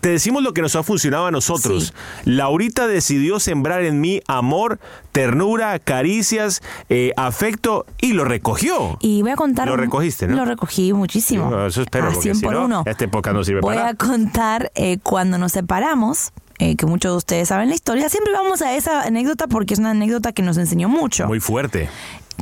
Te 0.00 0.08
decimos 0.10 0.42
lo 0.42 0.52
que 0.52 0.62
nos 0.62 0.76
ha 0.76 0.82
funcionado 0.82 1.26
a 1.26 1.30
nosotros. 1.30 1.94
Laurita 2.24 2.86
decidió 2.86 3.40
sembrar 3.40 3.82
en 3.84 4.00
mí 4.00 4.20
amor, 4.26 4.78
ternura, 5.12 5.78
caricias, 6.02 6.62
eh, 6.88 7.12
afecto 7.16 7.86
y 8.00 8.12
lo 8.12 8.24
recogió. 8.24 8.96
Y 9.00 9.22
voy 9.22 9.30
a 9.30 9.36
contar. 9.36 9.68
Lo 9.68 9.76
recogiste, 9.76 10.26
¿no? 10.26 10.34
Lo 10.36 10.44
recogí 10.44 10.92
muchísimo. 10.92 11.48
Sí, 11.48 11.56
eso 11.68 11.82
espero, 11.82 12.06
A 12.06 12.08
porque 12.08 12.22
100 12.22 12.34
si 12.36 12.44
por 12.44 12.54
no, 12.54 12.64
uno. 12.64 12.82
esta 12.86 13.04
época 13.04 13.32
no 13.32 13.44
sirve 13.44 13.60
Voy 13.60 13.76
para 13.76 13.90
a 13.90 13.94
contar 13.94 14.72
eh, 14.74 14.98
cuando 15.02 15.38
nos 15.38 15.52
separamos. 15.52 16.32
eh, 16.58 16.76
que 16.76 16.86
muchos 16.86 17.12
de 17.12 17.16
ustedes 17.16 17.48
saben 17.48 17.68
la 17.68 17.74
historia. 17.74 18.08
Siempre 18.08 18.32
vamos 18.32 18.62
a 18.62 18.74
esa 18.74 19.02
anécdota 19.02 19.46
porque 19.48 19.74
es 19.74 19.80
una 19.80 19.90
anécdota 19.90 20.32
que 20.32 20.42
nos 20.42 20.56
enseñó 20.58 20.88
mucho. 20.88 21.26
Muy 21.26 21.40
fuerte. 21.40 21.88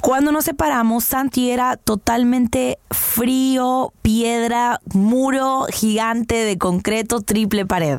Cuando 0.02 0.32
nos 0.32 0.44
separamos, 0.46 1.04
Santi 1.04 1.50
era 1.50 1.76
totalmente 1.76 2.78
frío, 2.90 3.92
piedra, 4.02 4.80
muro 4.94 5.66
gigante 5.70 6.36
de 6.36 6.56
concreto, 6.58 7.20
triple 7.20 7.66
pared. 7.66 7.98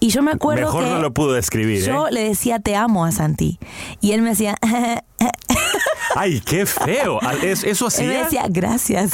Y 0.00 0.08
yo 0.10 0.22
me 0.22 0.32
acuerdo 0.32 0.66
Mejor 0.66 0.84
que 0.84 0.90
no 0.90 0.98
lo 1.00 1.12
pudo 1.14 1.32
describir, 1.34 1.84
yo 1.84 2.08
¿eh? 2.08 2.12
le 2.12 2.24
decía 2.28 2.58
te 2.58 2.74
amo 2.76 3.04
a 3.04 3.12
Santi. 3.12 3.58
Y 4.00 4.12
él 4.12 4.22
me 4.22 4.30
decía, 4.30 4.56
Ay, 6.16 6.40
qué 6.40 6.66
feo. 6.66 7.18
Ah, 7.22 7.34
¿Es- 7.42 7.62
¿Eso 7.64 7.88
él 7.98 8.08
me 8.08 8.16
hacía? 8.18 8.24
decía 8.24 8.44
gracias. 8.48 9.12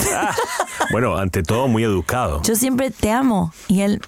Bueno, 0.91 1.17
ante 1.17 1.43
todo, 1.43 1.69
muy 1.69 1.85
educado. 1.85 2.41
Yo 2.43 2.55
siempre 2.57 2.91
te 2.91 3.11
amo. 3.11 3.53
Y 3.69 3.83
él. 3.83 4.01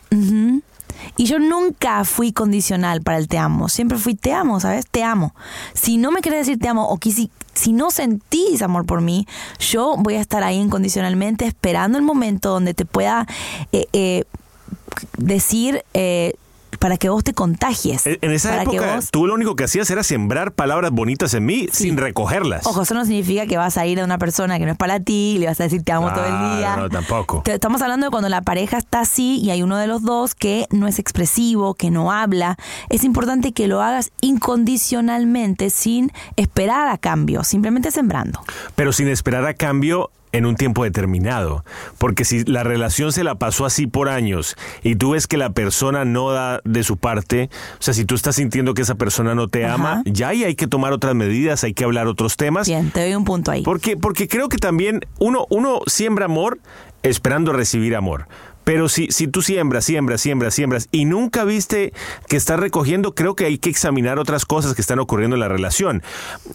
Y 1.16 1.26
yo 1.26 1.38
nunca 1.38 2.04
fui 2.04 2.32
condicional 2.32 3.02
para 3.02 3.18
el 3.18 3.28
te 3.28 3.38
amo. 3.38 3.68
Siempre 3.68 3.98
fui 3.98 4.14
te 4.14 4.32
amo, 4.32 4.58
¿sabes? 4.60 4.86
Te 4.90 5.02
amo. 5.04 5.34
Si 5.74 5.96
no 5.98 6.10
me 6.10 6.22
querés 6.22 6.46
decir 6.46 6.58
te 6.58 6.68
amo 6.68 6.88
o 6.88 6.96
que 6.98 7.10
si, 7.58 7.72
no 7.72 7.90
sentís 7.90 8.62
amor 8.62 8.86
por 8.86 9.00
mí, 9.00 9.26
yo 9.58 9.96
voy 9.98 10.14
a 10.14 10.20
estar 10.20 10.42
ahí 10.42 10.56
incondicionalmente 10.56 11.46
esperando 11.46 11.98
el 11.98 12.04
momento 12.04 12.50
donde 12.50 12.74
te 12.74 12.84
pueda 12.84 13.26
eh, 13.72 13.86
eh, 13.92 14.24
decir, 15.16 15.84
eh, 15.94 16.34
para 16.78 16.96
que 16.96 17.08
vos 17.08 17.24
te 17.24 17.32
contagies. 17.34 18.06
En 18.06 18.30
esa 18.32 18.50
para 18.50 18.64
que 18.66 18.76
época, 18.76 18.96
vos- 18.96 19.10
tú 19.10 19.26
lo 19.26 19.34
único 19.34 19.56
que 19.56 19.64
hacías 19.64 19.90
era 19.90 20.02
sembrar 20.02 20.52
palabras 20.52 20.90
bonitas 20.90 21.34
en 21.34 21.44
mí 21.46 21.66
sin 21.72 21.96
recogerlas. 21.96 22.66
Ojo, 22.66 22.82
eso 22.82 22.94
no 22.94 23.04
significa 23.04 23.46
que 23.46 23.56
vas 23.56 23.76
a 23.78 23.86
ir 23.86 24.00
a 24.00 24.04
una 24.04 24.18
persona 24.18 24.58
que 24.58 24.64
no 24.66 24.72
es 24.72 24.78
para 24.78 25.00
ti 25.00 25.34
y 25.36 25.38
le 25.38 25.46
vas 25.46 25.60
a 25.60 25.64
decir 25.64 25.82
te 25.82 25.92
amo 25.92 26.12
todo 26.12 26.24
el 26.24 26.58
día. 26.58 26.76
No, 26.76 26.88
tampoco. 26.88 27.42
Estamos 27.46 27.82
hablando 27.82 28.06
de 28.06 28.10
cuando 28.10 28.28
la 28.28 28.42
pareja 28.42 28.78
está 28.78 29.00
así 29.00 29.38
y 29.42 29.50
hay 29.50 29.62
uno 29.62 29.76
de 29.76 29.86
los 29.86 30.02
dos 30.02 30.34
que 30.34 30.66
no 30.70 30.86
es 30.86 30.98
expresivo, 30.98 31.74
que 31.74 31.90
no 31.90 32.12
habla. 32.12 32.56
Es 32.88 33.04
importante 33.04 33.52
que 33.52 33.66
lo 33.68 33.82
hagas 33.82 34.10
incondicionalmente 34.20 35.70
sin 35.70 36.12
esperar 36.36 36.88
a 36.88 36.98
cambio, 36.98 37.44
simplemente 37.44 37.90
sembrando. 37.90 38.40
Pero 38.74 38.92
sin 38.92 39.08
esperar 39.08 39.44
a 39.46 39.54
cambio 39.54 40.10
en 40.32 40.46
un 40.46 40.56
tiempo 40.56 40.84
determinado. 40.84 41.64
Porque 41.98 42.24
si 42.24 42.44
la 42.44 42.62
relación 42.62 43.12
se 43.12 43.24
la 43.24 43.36
pasó 43.36 43.66
así 43.66 43.86
por 43.86 44.08
años 44.08 44.56
y 44.82 44.96
tú 44.96 45.10
ves 45.10 45.26
que 45.26 45.36
la 45.36 45.50
persona 45.50 46.04
no 46.04 46.30
da 46.30 46.60
de 46.64 46.82
su 46.82 46.96
parte, 46.96 47.50
o 47.78 47.82
sea, 47.82 47.94
si 47.94 48.04
tú 48.04 48.14
estás 48.14 48.36
sintiendo 48.36 48.74
que 48.74 48.82
esa 48.82 48.94
persona 48.94 49.34
no 49.34 49.48
te 49.48 49.66
ama, 49.66 50.02
ya 50.04 50.28
ahí 50.28 50.44
hay 50.44 50.54
que 50.54 50.66
tomar 50.66 50.92
otras 50.92 51.14
medidas, 51.14 51.64
hay 51.64 51.74
que 51.74 51.84
hablar 51.84 52.06
otros 52.06 52.36
temas. 52.36 52.66
Bien, 52.66 52.90
te 52.90 53.00
doy 53.00 53.14
un 53.14 53.24
punto 53.24 53.50
ahí. 53.50 53.62
Porque, 53.62 53.96
porque 53.96 54.28
creo 54.28 54.48
que 54.48 54.58
también 54.58 55.00
uno, 55.18 55.46
uno 55.50 55.80
siembra 55.86 56.26
amor 56.26 56.58
esperando 57.02 57.52
recibir 57.52 57.96
amor. 57.96 58.26
Pero 58.68 58.90
si, 58.90 59.06
si 59.10 59.28
tú 59.28 59.40
siembras, 59.40 59.86
siembras, 59.86 60.20
siembras, 60.20 60.52
siembras 60.52 60.88
y 60.92 61.06
nunca 61.06 61.44
viste 61.44 61.94
que 62.28 62.36
estás 62.36 62.60
recogiendo, 62.60 63.14
creo 63.14 63.34
que 63.34 63.46
hay 63.46 63.56
que 63.56 63.70
examinar 63.70 64.18
otras 64.18 64.44
cosas 64.44 64.74
que 64.74 64.82
están 64.82 64.98
ocurriendo 64.98 65.36
en 65.36 65.40
la 65.40 65.48
relación. 65.48 66.02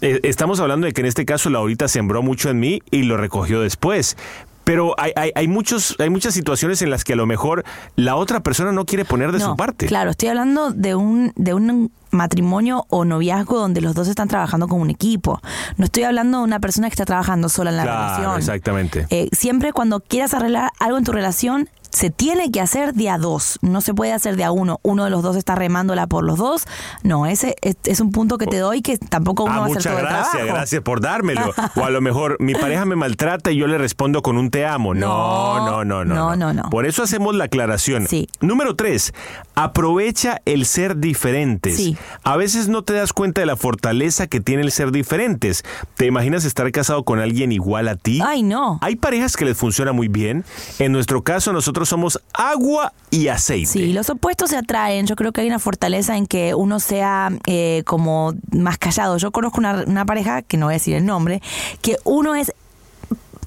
Eh, 0.00 0.20
estamos 0.22 0.60
hablando 0.60 0.86
de 0.86 0.92
que 0.92 1.00
en 1.00 1.08
este 1.08 1.24
caso 1.24 1.50
Laurita 1.50 1.88
sembró 1.88 2.22
mucho 2.22 2.50
en 2.50 2.60
mí 2.60 2.82
y 2.92 3.02
lo 3.02 3.16
recogió 3.16 3.60
después. 3.60 4.16
Pero 4.62 4.94
hay, 4.96 5.10
hay, 5.16 5.32
hay 5.34 5.48
muchos, 5.48 5.96
hay 5.98 6.08
muchas 6.08 6.34
situaciones 6.34 6.82
en 6.82 6.90
las 6.90 7.02
que 7.02 7.14
a 7.14 7.16
lo 7.16 7.26
mejor 7.26 7.64
la 7.96 8.14
otra 8.14 8.38
persona 8.44 8.70
no 8.70 8.86
quiere 8.86 9.04
poner 9.04 9.32
de 9.32 9.40
No, 9.40 9.46
su 9.46 9.56
parte. 9.56 9.86
Claro, 9.86 10.10
estoy 10.12 10.28
hablando 10.28 10.70
de 10.70 10.94
un, 10.94 11.32
de 11.34 11.52
un 11.52 11.90
matrimonio 12.12 12.86
o 12.90 13.04
noviazgo 13.04 13.58
donde 13.58 13.80
los 13.80 13.96
dos 13.96 14.06
están 14.06 14.28
trabajando 14.28 14.68
como 14.68 14.82
un 14.82 14.90
equipo. 14.90 15.40
No 15.78 15.84
estoy 15.86 16.04
hablando 16.04 16.38
de 16.38 16.44
una 16.44 16.60
persona 16.60 16.88
que 16.88 16.92
está 16.94 17.06
trabajando 17.06 17.48
sola 17.48 17.70
en 17.70 17.76
la 17.78 17.82
Claro, 17.82 18.06
relación. 18.16 18.38
exactamente. 18.38 19.06
Eh, 19.10 19.28
siempre 19.32 19.72
cuando 19.72 19.98
quieras 19.98 20.32
arreglar 20.32 20.70
algo 20.78 20.96
en 20.96 21.02
tu 21.04 21.10
relación, 21.10 21.68
se 21.94 22.10
tiene 22.10 22.50
que 22.50 22.60
hacer 22.60 22.92
de 22.92 23.08
a 23.08 23.16
dos. 23.18 23.58
No 23.62 23.80
se 23.80 23.94
puede 23.94 24.12
hacer 24.12 24.36
de 24.36 24.44
a 24.44 24.50
uno. 24.50 24.80
Uno 24.82 25.04
de 25.04 25.10
los 25.10 25.22
dos 25.22 25.36
está 25.36 25.54
remándola 25.54 26.06
por 26.06 26.24
los 26.24 26.38
dos. 26.38 26.66
No, 27.02 27.24
ese 27.26 27.56
es, 27.62 27.76
es 27.84 28.00
un 28.00 28.10
punto 28.10 28.36
que 28.36 28.46
te 28.46 28.58
doy 28.58 28.82
que 28.82 28.98
tampoco 28.98 29.44
uno 29.44 29.54
Ah, 29.54 29.58
va 29.60 29.62
a 29.62 29.66
hacer 29.66 29.76
muchas 29.78 29.92
todo 29.92 30.00
el 30.00 30.06
gracias, 30.06 30.30
trabajo. 30.32 30.54
gracias 30.54 30.82
por 30.82 31.00
dármelo. 31.00 31.52
O 31.76 31.84
a 31.84 31.90
lo 31.90 32.00
mejor 32.00 32.36
mi 32.40 32.54
pareja 32.54 32.84
me 32.84 32.96
maltrata 32.96 33.50
y 33.50 33.56
yo 33.56 33.66
le 33.66 33.78
respondo 33.78 34.22
con 34.22 34.36
un 34.36 34.50
te 34.50 34.66
amo. 34.66 34.92
No, 34.94 35.64
no, 35.64 35.84
no, 35.84 36.04
no. 36.04 36.14
no, 36.14 36.36
no, 36.36 36.52
no. 36.52 36.70
Por 36.70 36.84
eso 36.86 37.02
hacemos 37.04 37.34
la 37.34 37.44
aclaración. 37.44 38.06
Sí. 38.08 38.28
Número 38.40 38.74
tres, 38.76 39.12
aprovecha 39.54 40.40
el 40.44 40.66
ser 40.66 40.98
diferentes. 40.98 41.76
Sí. 41.76 41.96
A 42.22 42.36
veces 42.36 42.68
no 42.68 42.82
te 42.82 42.92
das 42.92 43.12
cuenta 43.12 43.40
de 43.40 43.46
la 43.46 43.56
fortaleza 43.56 44.26
que 44.26 44.40
tiene 44.40 44.62
el 44.62 44.72
ser 44.72 44.92
diferentes. 44.92 45.64
¿Te 45.96 46.06
imaginas 46.06 46.44
estar 46.44 46.70
casado 46.72 47.04
con 47.04 47.20
alguien 47.20 47.52
igual 47.52 47.88
a 47.88 47.96
ti? 47.96 48.20
Ay, 48.24 48.42
no. 48.42 48.78
Hay 48.82 48.96
parejas 48.96 49.36
que 49.36 49.44
les 49.44 49.56
funciona 49.56 49.92
muy 49.92 50.08
bien. 50.08 50.44
En 50.78 50.92
nuestro 50.92 51.22
caso, 51.22 51.52
nosotros 51.52 51.88
somos 51.88 52.20
agua 52.32 52.92
y 53.10 53.28
aceite. 53.28 53.66
Sí, 53.66 53.92
los 53.92 54.10
opuestos 54.10 54.50
se 54.50 54.56
atraen. 54.56 55.06
Yo 55.06 55.16
creo 55.16 55.32
que 55.32 55.40
hay 55.40 55.46
una 55.46 55.58
fortaleza 55.58 56.16
en 56.16 56.26
que 56.26 56.54
uno 56.54 56.80
sea 56.80 57.30
eh, 57.46 57.82
como 57.86 58.34
más 58.52 58.78
callado. 58.78 59.16
Yo 59.18 59.30
conozco 59.30 59.58
una, 59.58 59.84
una 59.86 60.04
pareja, 60.04 60.42
que 60.42 60.56
no 60.56 60.66
voy 60.66 60.74
a 60.74 60.76
decir 60.76 60.94
el 60.96 61.06
nombre, 61.06 61.42
que 61.80 61.96
uno 62.04 62.34
es 62.34 62.52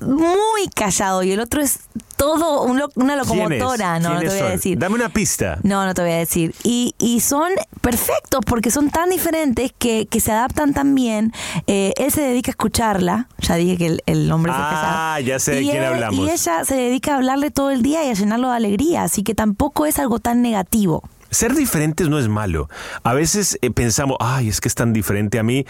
muy 0.02 0.68
callado 0.74 1.24
y 1.24 1.32
el 1.32 1.40
otro 1.40 1.62
es 1.62 1.80
todo 2.16 2.64
un 2.64 2.80
lo- 2.80 2.90
una 2.96 3.16
locomotora. 3.16 4.00
No, 4.00 4.10
no 4.10 4.20
te 4.20 4.26
¿Quiénes 4.26 4.40
voy 4.42 4.48
a 4.48 4.52
decir. 4.52 4.78
Dame 4.80 4.96
una 4.96 5.10
pista. 5.10 5.60
No, 5.64 5.86
no 5.86 5.94
te 5.94 6.02
voy 6.02 6.12
a 6.12 6.18
decir. 6.18 6.54
Y, 6.64 6.96
y 6.98 7.20
son 7.20 7.52
perfectos 7.82 8.42
porque 8.46 8.72
son 8.72 8.90
tan 8.90 9.10
diferentes 9.10 9.72
que, 9.78 10.08
que 10.10 10.20
se 10.20 10.32
adaptan 10.32 10.74
tan 10.74 10.96
bien. 10.96 11.32
Eh, 11.68 11.94
él 11.98 12.12
se 12.12 12.22
dedica 12.22 12.50
a 12.50 12.54
escucharla. 12.54 13.28
Ya 13.40 13.56
dije 13.56 13.78
que 13.78 13.86
el, 13.86 14.04
el 14.08 14.32
hombre 14.32 14.52
se 14.52 14.58
calla. 14.58 15.14
Ah, 15.16 15.20
ya 15.20 15.40
sé 15.40 15.52
de 15.52 15.62
Y 15.62 15.66
quién 15.70 15.84
él- 15.84 15.94
hablamos. 15.94 16.20
Y 16.28 16.32
ella 16.32 16.66
se 16.66 16.76
dedica 16.76 17.14
a 17.14 17.18
hablarle 17.18 17.52
todo 17.52 17.70
el 17.72 17.82
día 17.84 18.04
y 18.04 18.10
a 18.10 18.14
llenarlo 18.14 18.50
de 18.50 18.56
alegría. 18.56 19.04
Así 19.04 19.24
que 19.24 19.36
tampoco 19.36 19.86
es 19.86 20.00
algo 20.00 20.20
tan 20.20 20.42
negativo. 20.42 21.04
Ser 21.30 21.54
diferentes 21.56 22.08
no 22.10 22.20
es 22.20 22.28
malo. 22.28 22.70
A 23.04 23.14
veces 23.14 23.58
eh, 23.62 23.72
pensamos, 23.72 24.18
ay, 24.20 24.48
es 24.50 24.62
que 24.62 24.68
es 24.68 24.76
tan 24.76 24.94
diferente 24.94 25.40
a 25.40 25.44
mí. 25.44 25.66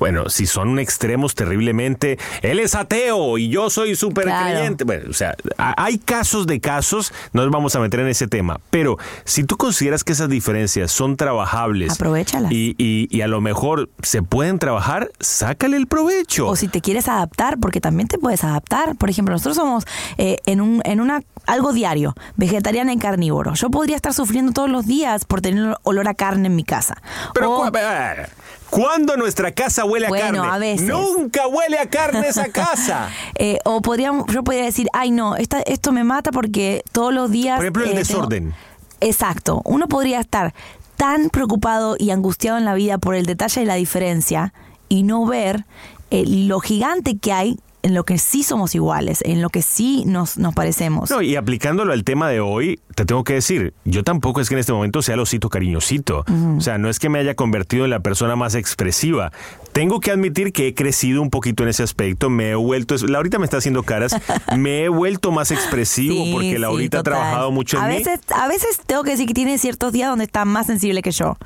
Bueno, 0.00 0.28
si 0.28 0.46
son 0.46 0.78
extremos 0.78 1.34
terriblemente, 1.34 2.18
él 2.42 2.58
es 2.60 2.74
ateo 2.74 3.38
y 3.38 3.48
yo 3.48 3.70
soy 3.70 3.96
súper 3.96 4.24
Claro. 4.24 4.46
creyente. 4.56 4.84
Bueno, 4.84 5.06
o 5.10 5.14
sea, 5.14 5.34
hay 5.56 5.98
casos 5.98 6.46
de 6.46 6.60
casos, 6.60 7.12
no 7.32 7.42
nos 7.42 7.50
vamos 7.50 7.74
a 7.74 7.80
meter 7.80 8.00
en 8.00 8.08
ese 8.08 8.28
tema. 8.28 8.60
Pero 8.70 8.98
si 9.24 9.44
tú 9.44 9.56
consideras 9.56 10.04
que 10.04 10.12
esas 10.12 10.28
diferencias 10.28 10.92
son 10.92 11.16
trabajables 11.16 11.92
Aprovéchalas. 11.92 12.52
y, 12.52 12.74
y- 12.78 13.08
y 13.10 13.20
a 13.22 13.28
lo 13.28 13.40
mejor 13.40 13.88
se 14.02 14.22
pueden 14.22 14.58
trabajar, 14.58 15.10
sácale 15.20 15.76
el 15.76 15.86
provecho. 15.86 16.48
O 16.48 16.56
si 16.56 16.68
te 16.68 16.80
quieres 16.80 17.08
adaptar, 17.08 17.58
porque 17.58 17.80
también 17.80 18.08
te 18.08 18.18
puedes 18.18 18.44
adaptar. 18.44 18.96
Por 18.96 19.08
ejemplo, 19.10 19.32
nosotros 19.34 19.56
somos 19.56 19.84
eh, 20.18 20.36
en 20.46 20.60
un 20.60 20.82
en 20.84 21.00
una 21.00 21.22
algo 21.46 21.72
diario, 21.72 22.14
vegetariana 22.36 22.92
y 22.92 22.98
carnívoro. 22.98 23.54
Yo 23.54 23.70
podría 23.70 23.96
estar 23.96 24.12
sufriendo 24.12 24.52
todos 24.52 24.68
los 24.68 24.86
días 24.86 24.97
por 25.26 25.40
tener 25.40 25.76
olor 25.82 26.08
a 26.08 26.14
carne 26.14 26.46
en 26.48 26.56
mi 26.56 26.64
casa. 26.64 26.96
Pero 27.34 27.52
O- 27.52 27.70
cu- 27.70 27.76
eh, 27.76 28.26
¿cuándo 28.70 29.16
nuestra 29.16 29.52
casa 29.52 29.84
huele 29.84 30.06
a 30.06 30.08
Bueno, 30.08 30.42
carne? 30.42 30.54
a 30.54 30.58
veces. 30.58 30.86
Nunca 30.88 31.46
huele 31.46 31.78
a 31.78 31.88
carne 31.88 32.26
esa 32.28 32.48
casa. 32.52 33.08
Eh, 33.36 33.58
o 33.64 33.80
podríamos, 33.82 34.26
yo 34.32 34.42
podría 34.44 34.64
decir, 34.64 34.88
ay 34.92 35.10
no, 35.10 35.36
esta, 35.36 35.60
esto 35.60 35.92
me 35.92 36.04
mata 36.04 36.30
porque 36.32 36.82
todos 36.92 37.12
los 37.14 37.30
días... 37.30 37.56
Por 37.56 37.64
ejemplo, 37.64 37.84
el 37.84 37.90
eh, 37.90 37.92
tengo-". 37.94 38.06
desorden. 38.06 38.54
Exacto. 39.00 39.62
Uno 39.64 39.86
podría 39.88 40.20
estar 40.20 40.52
tan 40.96 41.30
preocupado 41.30 41.96
y 41.98 42.10
angustiado 42.10 42.58
en 42.58 42.64
la 42.64 42.74
vida 42.74 42.98
por 42.98 43.14
el 43.14 43.26
detalle 43.26 43.60
de 43.60 43.66
la 43.66 43.74
diferencia 43.76 44.52
y 44.88 45.04
no 45.04 45.24
ver 45.26 45.64
eh, 46.10 46.24
lo 46.26 46.58
gigante 46.60 47.16
que 47.18 47.32
hay 47.32 47.58
en 47.82 47.94
lo 47.94 48.04
que 48.04 48.18
sí 48.18 48.42
somos 48.42 48.74
iguales, 48.74 49.20
en 49.24 49.40
lo 49.40 49.50
que 49.50 49.62
sí 49.62 50.04
nos, 50.06 50.36
nos 50.36 50.54
parecemos. 50.54 51.10
No, 51.10 51.22
y 51.22 51.36
aplicándolo 51.36 51.92
al 51.92 52.04
tema 52.04 52.28
de 52.28 52.40
hoy, 52.40 52.80
te 52.94 53.04
tengo 53.04 53.24
que 53.24 53.34
decir, 53.34 53.74
yo 53.84 54.02
tampoco 54.02 54.40
es 54.40 54.48
que 54.48 54.54
en 54.54 54.60
este 54.60 54.72
momento 54.72 55.00
sea 55.02 55.14
el 55.14 55.20
osito 55.20 55.48
cariñosito. 55.48 56.24
O 56.56 56.60
sea, 56.60 56.78
no 56.78 56.88
es 56.88 56.98
que 56.98 57.08
me 57.08 57.18
haya 57.18 57.34
convertido 57.34 57.84
en 57.84 57.90
la 57.90 58.00
persona 58.00 58.36
más 58.36 58.54
expresiva. 58.54 59.32
Tengo 59.72 60.00
que 60.00 60.10
admitir 60.10 60.52
que 60.52 60.68
he 60.68 60.74
crecido 60.74 61.22
un 61.22 61.30
poquito 61.30 61.62
en 61.62 61.68
ese 61.68 61.82
aspecto. 61.82 62.30
Me 62.30 62.50
he 62.50 62.54
vuelto, 62.54 62.96
Laurita 63.06 63.38
me 63.38 63.44
está 63.44 63.58
haciendo 63.58 63.82
caras, 63.84 64.16
me 64.56 64.84
he 64.84 64.88
vuelto 64.88 65.30
más 65.30 65.50
expresivo 65.50 66.24
Sí, 66.24 66.30
porque 66.32 66.52
sí, 66.52 66.58
Laurita 66.58 66.98
total. 66.98 67.12
ha 67.12 67.16
trabajado 67.16 67.50
mucho 67.52 67.78
en 67.78 67.84
a 67.84 67.88
mí. 67.88 67.98
Veces, 67.98 68.20
a 68.34 68.48
veces 68.48 68.80
tengo 68.86 69.04
que 69.04 69.12
decir 69.12 69.26
que 69.26 69.34
tiene 69.34 69.58
ciertos 69.58 69.92
días 69.92 70.08
donde 70.08 70.24
está 70.24 70.44
más 70.44 70.66
sensible 70.66 71.02
que 71.02 71.12
yo. 71.12 71.36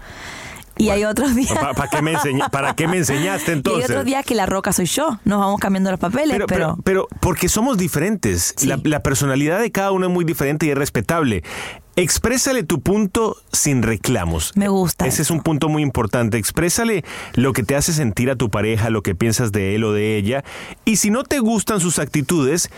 Y 0.78 0.88
hay 0.88 1.04
otros 1.04 1.34
días... 1.34 1.52
¿Pa- 1.52 1.74
pa' 1.74 1.88
qué 1.88 2.00
me 2.02 2.12
enseña- 2.14 2.48
¿Para 2.48 2.74
qué 2.74 2.88
me 2.88 2.96
enseñaste 2.98 3.46
Y 3.50 3.52
hay 3.52 3.56
entonces? 3.58 3.90
otros 3.90 4.04
días 4.04 4.24
que 4.24 4.34
la 4.34 4.46
roca 4.46 4.72
soy 4.72 4.86
yo. 4.86 5.18
Nos 5.24 5.38
vamos 5.38 5.60
cambiando 5.60 5.90
los 5.90 6.00
papeles, 6.00 6.30
Pero, 6.32 6.46
pero... 6.46 6.76
pero, 6.82 7.06
pero 7.08 7.20
porque 7.20 7.48
somos 7.48 7.76
diferentes. 7.78 8.54
La, 8.64 8.78
la 8.82 9.00
personalidad 9.02 9.60
de 9.60 9.70
cada 9.70 9.92
uno 9.92 10.06
es 10.06 10.12
muy 10.12 10.24
diferente 10.24 10.66
y 10.66 10.70
es 10.70 10.78
respetable. 10.78 11.42
Exprésale 11.94 12.62
tu 12.62 12.80
punto 12.80 13.36
sin 13.52 13.82
reclamos. 13.82 14.52
Me 14.56 14.68
gusta 14.68 15.06
Ese 15.06 15.20
es 15.22 15.30
un 15.30 15.42
punto 15.42 15.68
muy 15.68 15.82
importante. 15.82 16.38
Exprésale 16.38 17.04
lo 17.34 17.52
que 17.52 17.62
te 17.64 17.76
hace 17.76 17.92
sentir 17.92 18.30
a 18.30 18.36
tu 18.36 18.48
pareja, 18.50 18.88
lo 18.88 19.02
que 19.02 19.14
piensas 19.14 19.52
de 19.52 19.74
él 19.74 19.84
o 19.84 19.92
de 19.92 20.16
ella. 20.16 20.42
Y 20.86 20.96
si 20.96 21.10
no 21.10 21.22
te 21.22 21.38
gustan 21.38 21.80
sus 21.80 21.98
actitudes, 21.98 22.70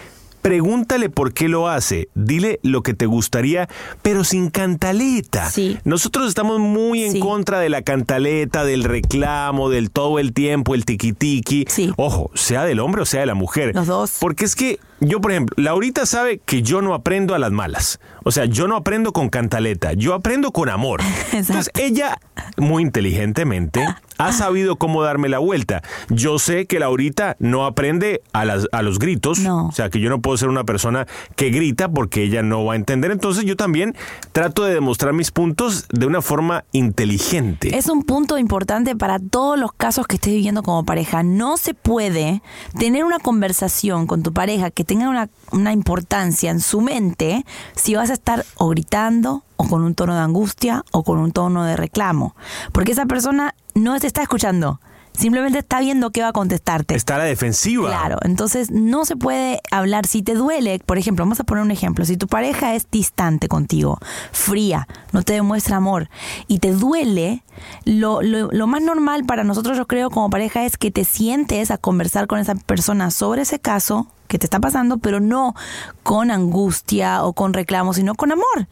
pregúntale 0.45 1.09
por 1.09 1.33
qué 1.33 1.49
lo 1.49 1.69
hace. 1.69 2.11
Dile 2.15 2.61
lo 2.63 2.83
que 2.83 2.93
te 2.93 3.07
gustaría, 3.07 3.67
pero 4.03 4.25
sin 4.25 4.51
cantaleta. 4.51 5.49
Sí. 5.51 5.79
Nosotros 5.85 6.29
estamos 6.29 6.61
muy 6.61 7.03
en 7.03 7.13
Sí. 7.13 7.19
contra 7.19 7.61
de 7.61 7.71
la 7.71 7.81
cantaleta, 7.81 8.63
del 8.63 8.85
reclamo, 8.85 9.71
del 9.71 9.91
todo 9.91 10.19
el 10.19 10.35
tiempo, 10.35 10.75
el 10.75 10.85
tiquitiqui. 10.85 11.67
Ojo, 11.97 12.31
sea 12.35 12.65
del 12.67 12.81
hombre 12.81 13.01
o 13.01 13.07
sea 13.07 13.21
de 13.21 13.27
la 13.27 13.35
mujer. 13.35 13.75
Los 13.75 13.87
dos. 13.87 14.17
Porque 14.21 14.45
es 14.45 14.55
que 14.55 14.79
yo, 15.01 15.21
por 15.21 15.33
ejemplo, 15.33 15.55
Laurita 15.59 16.07
sabe 16.07 16.39
que 16.39 16.63
yo 16.63 16.83
no 16.83 16.95
aprendo 16.95 17.35
a 17.35 17.39
las 17.39 17.53
malas. 17.53 18.01
O 18.25 18.31
sea, 18.31 18.47
yo 18.47 18.69
no 18.69 18.77
aprendo 18.77 19.13
con 19.13 19.29
cantaleta, 19.29 19.93
yo 19.93 20.15
aprendo 20.15 20.53
con 20.53 20.69
amor. 20.69 21.01
Entonces, 21.33 21.71
ella, 21.75 22.19
muy 22.57 22.83
inteligentemente, 22.83 23.85
ha 24.19 24.33
sabido 24.33 24.77
cómo 24.77 25.03
darme 25.03 25.29
la 25.29 25.39
vuelta. 25.39 25.83
Yo 26.09 26.39
sé 26.39 26.67
que 26.67 26.79
Laurita 26.79 27.37
no 27.39 27.67
aprende 27.67 28.23
a, 28.33 28.45
las, 28.45 28.69
a 28.73 28.83
los 28.83 28.99
gritos. 28.99 29.41
O 29.45 29.73
sea, 29.73 29.91
que 29.91 30.01
yo 30.01 30.09
no 30.09 30.21
puedo 30.21 30.37
ser 30.37 30.49
una 30.49 30.65
persona 30.65 31.07
que 31.37 31.51
grita 31.51 31.89
porque 31.89 32.23
ella 32.23 32.43
no 32.43 32.65
va 32.65 32.75
a 32.75 32.77
entender. 32.77 33.11
Entonces, 33.11 33.45
yo 33.45 33.57
también 33.57 33.95
trato 34.33 34.65
de 34.65 34.75
demostrar 34.75 35.13
mis 35.13 35.31
puntos 35.31 35.87
de 35.91 36.07
una 36.07 36.23
forma 36.23 36.65
inteligente. 36.73 37.77
Es 37.77 37.89
un 37.89 38.05
punto 38.05 38.39
importante 38.39 38.97
para 38.97 39.19
todos 39.19 39.59
los 39.59 39.73
casos 39.73 40.07
que 40.07 40.17
estés 40.17 40.33
viviendo 40.33 40.63
como 40.63 40.85
pareja. 40.85 41.23
No 41.23 41.57
se 41.57 41.75
puede 41.75 42.43
tener 42.79 43.05
una 43.05 43.19
conversación 43.19 44.07
con 44.07 44.23
tu 44.23 44.33
pareja 44.33 44.71
que 44.71 44.85
tenga 44.95 45.09
una, 45.09 45.29
una 45.51 45.73
importancia 45.73 46.53
en 46.53 46.61
su 46.61 46.81
mente 46.81 47.45
si 47.75 47.97
vas 47.97 48.11
a 48.11 48.13
estar 48.13 48.45
o 48.55 48.69
gritando 48.69 49.43
o 49.57 49.67
con 49.67 49.83
un 49.83 49.97
tono 49.97 50.15
de 50.15 50.21
angustia 50.21 50.85
o 50.93 51.03
con 51.03 51.19
un 51.19 51.33
tono 51.33 51.65
de 51.65 51.77
reclamo. 51.77 52.37
Porque 52.71 52.93
esa 52.93 53.07
persona 53.07 53.57
no 53.75 53.99
te 53.99 54.07
está 54.07 54.23
escuchando. 54.23 54.81
Simplemente 55.13 55.59
está 55.59 55.81
viendo 55.81 56.11
qué 56.11 56.23
va 56.23 56.29
a 56.29 56.33
contestarte. 56.33 56.95
Está 56.95 57.17
a 57.17 57.19
la 57.19 57.25
defensiva. 57.25 57.89
Claro, 57.89 58.19
entonces 58.23 58.71
no 58.71 59.05
se 59.05 59.17
puede 59.17 59.61
hablar. 59.73 60.07
Si 60.07 60.23
te 60.23 60.35
duele, 60.35 60.81
por 60.87 60.97
ejemplo, 60.97 61.25
vamos 61.25 61.41
a 61.41 61.45
poner 61.45 61.65
un 61.65 61.73
ejemplo. 61.73 62.05
Si 62.05 62.17
tu 62.17 62.29
pareja 62.29 62.77
es 62.77 62.89
distante 62.89 63.49
contigo, 63.49 63.99
fría, 64.31 64.87
no 65.13 65.23
te 65.23 65.33
demuestra 65.33 65.77
amor 65.77 66.09
y 66.47 66.61
te 66.61 66.73
duele, 66.73 67.43
lo, 67.85 68.23
lo, 68.23 68.51
lo 68.53 68.67
más 68.69 68.83
normal 68.83 69.25
para 69.25 69.43
nosotros, 69.43 69.77
yo 69.77 69.87
creo, 69.87 70.11
como 70.11 70.31
pareja 70.31 70.65
es 70.65 70.77
que 70.77 70.93
te 70.93 71.05
sientes 71.05 71.73
a 71.73 71.79
conversar 71.79 72.29
con 72.29 72.39
esa 72.39 72.55
persona 72.55 73.11
sobre 73.11 73.43
ese 73.43 73.59
caso 73.59 74.09
que 74.29 74.39
te 74.39 74.47
está 74.47 74.61
pasando, 74.61 74.99
pero 74.99 75.21
no 75.21 75.55
con 76.03 76.31
angustia 76.31 77.25
o 77.25 77.33
con 77.33 77.53
reclamo, 77.53 77.93
sino 77.95 78.15
con 78.15 78.33
amor. 78.33 78.67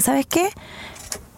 ¿sabes 0.00 0.26
qué? 0.26 0.50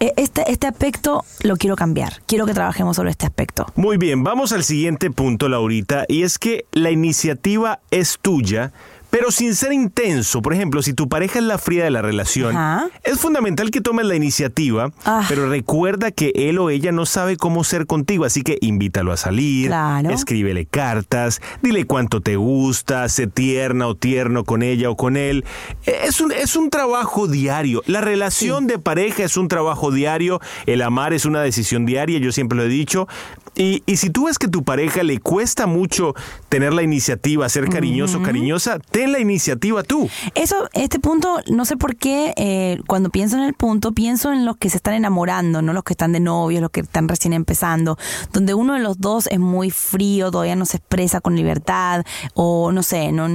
E- 0.00 0.12
Este, 0.16 0.50
este 0.50 0.66
aspecto 0.66 1.24
lo 1.42 1.56
quiero 1.56 1.76
cambiar. 1.76 2.20
Quiero 2.26 2.46
que 2.46 2.54
trabajemos 2.54 2.96
sobre 2.96 3.10
este 3.10 3.26
aspecto. 3.26 3.66
Muy 3.76 3.96
bien, 3.96 4.24
vamos 4.24 4.52
al 4.52 4.64
siguiente 4.64 5.10
punto, 5.10 5.48
Laurita, 5.48 6.04
y 6.08 6.22
es 6.22 6.38
que 6.38 6.66
la 6.72 6.90
iniciativa 6.90 7.80
es 7.90 8.18
tuya, 8.20 8.72
pero 9.14 9.30
sin 9.30 9.54
ser 9.54 9.72
intenso. 9.72 10.42
Por 10.42 10.54
ejemplo, 10.54 10.82
si 10.82 10.92
tu 10.92 11.08
pareja 11.08 11.38
es 11.38 11.44
la 11.44 11.56
fría 11.56 11.84
de 11.84 11.90
la 11.92 12.02
relación, 12.02 12.56
Ajá. 12.56 12.88
es 13.04 13.20
fundamental 13.20 13.70
que 13.70 13.80
tomes 13.80 14.06
la 14.06 14.16
iniciativa, 14.16 14.90
Ah. 15.04 15.24
pero 15.28 15.48
recuerda 15.48 16.10
que 16.10 16.32
él 16.34 16.58
o 16.58 16.68
ella 16.68 16.90
no 16.90 17.06
sabe 17.06 17.36
cómo 17.36 17.62
ser 17.62 17.86
contigo, 17.86 18.24
así 18.24 18.42
que 18.42 18.58
invítalo 18.60 19.12
a 19.12 19.16
salir, 19.16 19.68
Claro. 19.68 20.10
escríbele 20.10 20.66
cartas, 20.66 21.40
dile 21.62 21.84
cuánto 21.84 22.22
te 22.22 22.34
gusta, 22.34 23.08
sé 23.08 23.28
tierna 23.28 23.86
o 23.86 23.94
tierno 23.94 24.42
con 24.42 24.64
ella 24.64 24.90
o 24.90 24.96
con 24.96 25.16
él. 25.16 25.44
Es 25.86 26.20
un, 26.20 26.32
es 26.32 26.56
un 26.56 26.68
trabajo 26.68 27.28
diario. 27.28 27.82
La 27.86 28.00
relación 28.00 28.66
de 28.66 28.80
pareja 28.80 29.22
es 29.22 29.36
un 29.36 29.46
trabajo 29.46 29.92
diario, 29.92 30.40
el 30.66 30.82
amar 30.82 31.12
es 31.12 31.24
una 31.24 31.40
decisión 31.40 31.86
diaria, 31.86 32.18
yo 32.18 32.32
siempre 32.32 32.56
lo 32.58 32.64
he 32.64 32.68
dicho. 32.68 33.06
Y, 33.56 33.82
y 33.86 33.96
si 33.96 34.10
tú 34.10 34.26
ves 34.26 34.38
que 34.38 34.48
tu 34.48 34.64
pareja 34.64 35.02
le 35.02 35.18
cuesta 35.20 35.66
mucho 35.66 36.14
tener 36.48 36.72
la 36.72 36.82
iniciativa, 36.82 37.48
ser 37.48 37.68
cariñoso, 37.68 38.22
cariñosa, 38.22 38.78
ten 38.78 39.12
la 39.12 39.20
iniciativa 39.20 39.82
tú. 39.82 40.08
Eso, 40.34 40.68
este 40.72 40.98
punto, 40.98 41.40
no 41.48 41.64
sé 41.64 41.76
por 41.76 41.96
qué, 41.96 42.34
eh, 42.36 42.78
cuando 42.86 43.10
pienso 43.10 43.36
en 43.36 43.44
el 43.44 43.54
punto, 43.54 43.92
pienso 43.92 44.32
en 44.32 44.44
los 44.44 44.56
que 44.56 44.70
se 44.70 44.76
están 44.76 44.94
enamorando, 44.94 45.62
no 45.62 45.72
los 45.72 45.84
que 45.84 45.92
están 45.92 46.12
de 46.12 46.20
novios, 46.20 46.62
los 46.62 46.70
que 46.70 46.80
están 46.80 47.08
recién 47.08 47.32
empezando, 47.32 47.96
donde 48.32 48.54
uno 48.54 48.74
de 48.74 48.80
los 48.80 48.98
dos 49.00 49.26
es 49.28 49.38
muy 49.38 49.70
frío, 49.70 50.30
todavía 50.30 50.56
no 50.56 50.66
se 50.66 50.78
expresa 50.78 51.20
con 51.20 51.36
libertad, 51.36 52.04
o 52.34 52.72
no 52.72 52.82
sé, 52.82 53.12
no, 53.12 53.28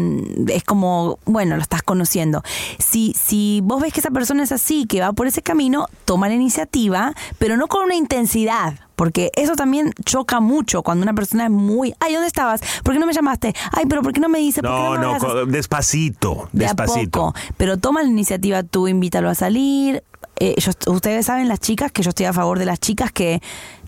es 0.47 0.63
como, 0.63 1.19
bueno, 1.25 1.55
lo 1.55 1.61
estás 1.61 1.81
conociendo. 1.81 2.43
Si, 2.77 3.13
si 3.13 3.61
vos 3.63 3.81
ves 3.81 3.93
que 3.93 3.99
esa 3.99 4.11
persona 4.11 4.43
es 4.43 4.51
así, 4.51 4.85
que 4.85 5.01
va 5.01 5.13
por 5.13 5.27
ese 5.27 5.41
camino, 5.41 5.87
toma 6.05 6.27
la 6.27 6.35
iniciativa, 6.35 7.13
pero 7.37 7.57
no 7.57 7.67
con 7.67 7.83
una 7.83 7.95
intensidad. 7.95 8.79
Porque 8.99 9.31
eso 9.37 9.55
también 9.55 9.93
choca 10.03 10.41
mucho 10.41 10.83
cuando 10.83 11.03
una 11.03 11.13
persona 11.13 11.45
es 11.45 11.49
muy, 11.51 11.93
ay, 12.01 12.11
¿dónde 12.15 12.27
estabas? 12.27 12.59
¿Por 12.83 12.93
qué 12.93 12.99
no 12.99 13.05
me 13.05 13.13
llamaste? 13.13 13.55
Ay, 13.71 13.85
pero 13.87 14.01
¿por 14.01 14.11
qué 14.11 14.19
no 14.19 14.27
me 14.27 14.39
dices? 14.39 14.61
¿Por 14.61 14.69
qué 14.71 14.75
No, 14.77 14.91
me 14.91 14.97
no, 14.97 15.05
abrazas?" 15.15 15.29
co- 15.31 15.45
despacito, 15.45 16.43
a 16.43 16.49
despacito. 16.51 17.19
poco. 17.27 17.33
Pero 17.55 17.77
toma 17.77 18.03
la 18.03 18.09
iniciativa 18.09 18.61
tú, 18.63 18.89
invítalo 18.89 19.29
a 19.29 19.35
salir. 19.35 20.03
Eh, 20.41 20.55
yo- 20.57 20.91
ustedes 20.93 21.25
saben, 21.27 21.47
las 21.47 21.61
chicas, 21.61 21.93
que 21.93 22.01
yo 22.03 22.09
estoy 22.09 22.25
a 22.25 22.33
favor 22.33 22.59
de 22.59 22.65
las 22.65 22.79
chicas 22.81 23.13
que 23.13 23.41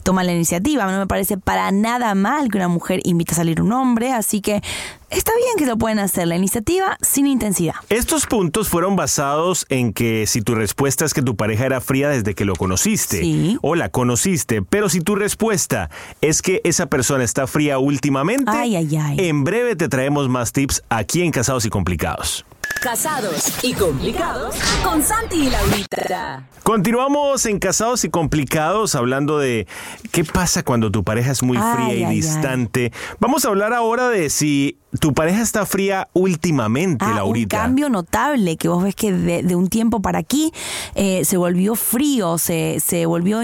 toman 0.04 0.26
la 0.26 0.34
iniciativa. 0.34 0.86
No 0.92 1.00
me 1.00 1.08
parece 1.08 1.38
para 1.38 1.72
nada 1.72 2.14
mal 2.16 2.50
que 2.50 2.58
una 2.58 2.68
mujer 2.68 3.00
invite 3.04 3.34
a 3.34 3.36
salir 3.36 3.62
un 3.62 3.72
hombre, 3.72 4.12
así 4.14 4.42
que 4.42 4.62
está 5.10 5.32
bien 5.36 5.56
que 5.58 5.66
lo 5.66 5.78
pueden 5.78 6.00
hacer, 6.00 6.28
la 6.28 6.36
iniciativa 6.36 6.98
sin 7.02 7.28
intensidad. 7.28 7.76
Estos 7.90 8.26
puntos 8.26 8.70
fueron 8.70 8.96
basados 8.96 9.66
en 9.70 9.94
que 9.94 10.26
si 10.28 10.42
tu 10.42 10.56
respuesta 10.56 11.06
es 11.06 11.14
que 11.14 11.22
tu 11.22 11.36
pareja 11.36 11.66
era 11.66 11.82
fría 11.82 12.10
desde 12.10 12.34
que 12.36 12.46
lo 12.46 12.56
conociste 12.56 13.20
Sí. 13.20 13.58
o 13.62 13.76
la 13.76 13.90
conociste, 13.90 14.62
pero 14.62 14.90
si 14.90 15.02
tu 15.02 15.16
respuesta 15.16 15.90
es 16.22 16.42
que 16.42 16.62
esa 16.64 16.86
persona 16.88 17.24
está 17.24 17.48
fría 17.48 17.78
últimamente, 17.80 18.52
Ay, 18.54 18.76
ay, 18.76 18.96
ay. 18.98 19.18
en 19.20 19.44
breve 19.44 19.76
te 19.76 19.88
traemos 19.90 20.30
más 20.30 20.52
tips 20.52 20.84
aquí 20.90 21.22
en 21.22 21.32
Casados 21.32 21.66
y 21.66 21.70
Complicados. 21.70 22.46
Casados 22.80 23.64
y 23.64 23.74
complicados 23.74 24.56
con 24.84 25.04
Santi 25.04 25.48
y 25.48 25.50
Laurita. 25.50 26.44
Continuamos 26.64 27.46
en 27.46 27.60
Casados 27.60 28.04
y 28.06 28.10
Complicados 28.10 28.96
hablando 28.96 29.38
de 29.38 29.68
qué 30.12 30.24
pasa 30.24 30.64
cuando 30.64 30.90
tu 30.92 31.04
pareja 31.04 31.32
es 31.32 31.44
muy 31.44 31.58
Ay, 31.58 31.74
fría 31.76 31.94
y 31.94 31.98
ay, 31.98 32.04
ay. 32.06 32.16
distante. 32.16 32.92
Vamos 33.20 33.46
a 33.46 33.50
hablar 33.50 33.74
ahora 33.74 34.10
de 34.10 34.30
si 34.32 34.80
tu 35.00 35.14
pareja 35.14 35.42
está 35.42 35.66
fría 35.66 36.08
últimamente, 36.14 37.06
Ah, 37.06 37.10
un 37.12 37.16
Laurita. 37.16 37.58
cambio 37.58 37.90
notable 37.90 38.58
que 38.58 38.68
vos 38.68 38.84
ves 38.84 38.96
que 38.96 39.12
de, 39.12 39.44
de 39.44 39.56
un 39.56 39.68
tiempo 39.70 40.02
para 40.02 40.20
aquí 40.20 40.52
eh, 40.96 41.24
se 41.26 41.38
volvió 41.38 41.76
frío, 41.76 42.38
se, 42.38 42.80
se 42.80 43.06
volvió 43.06 43.40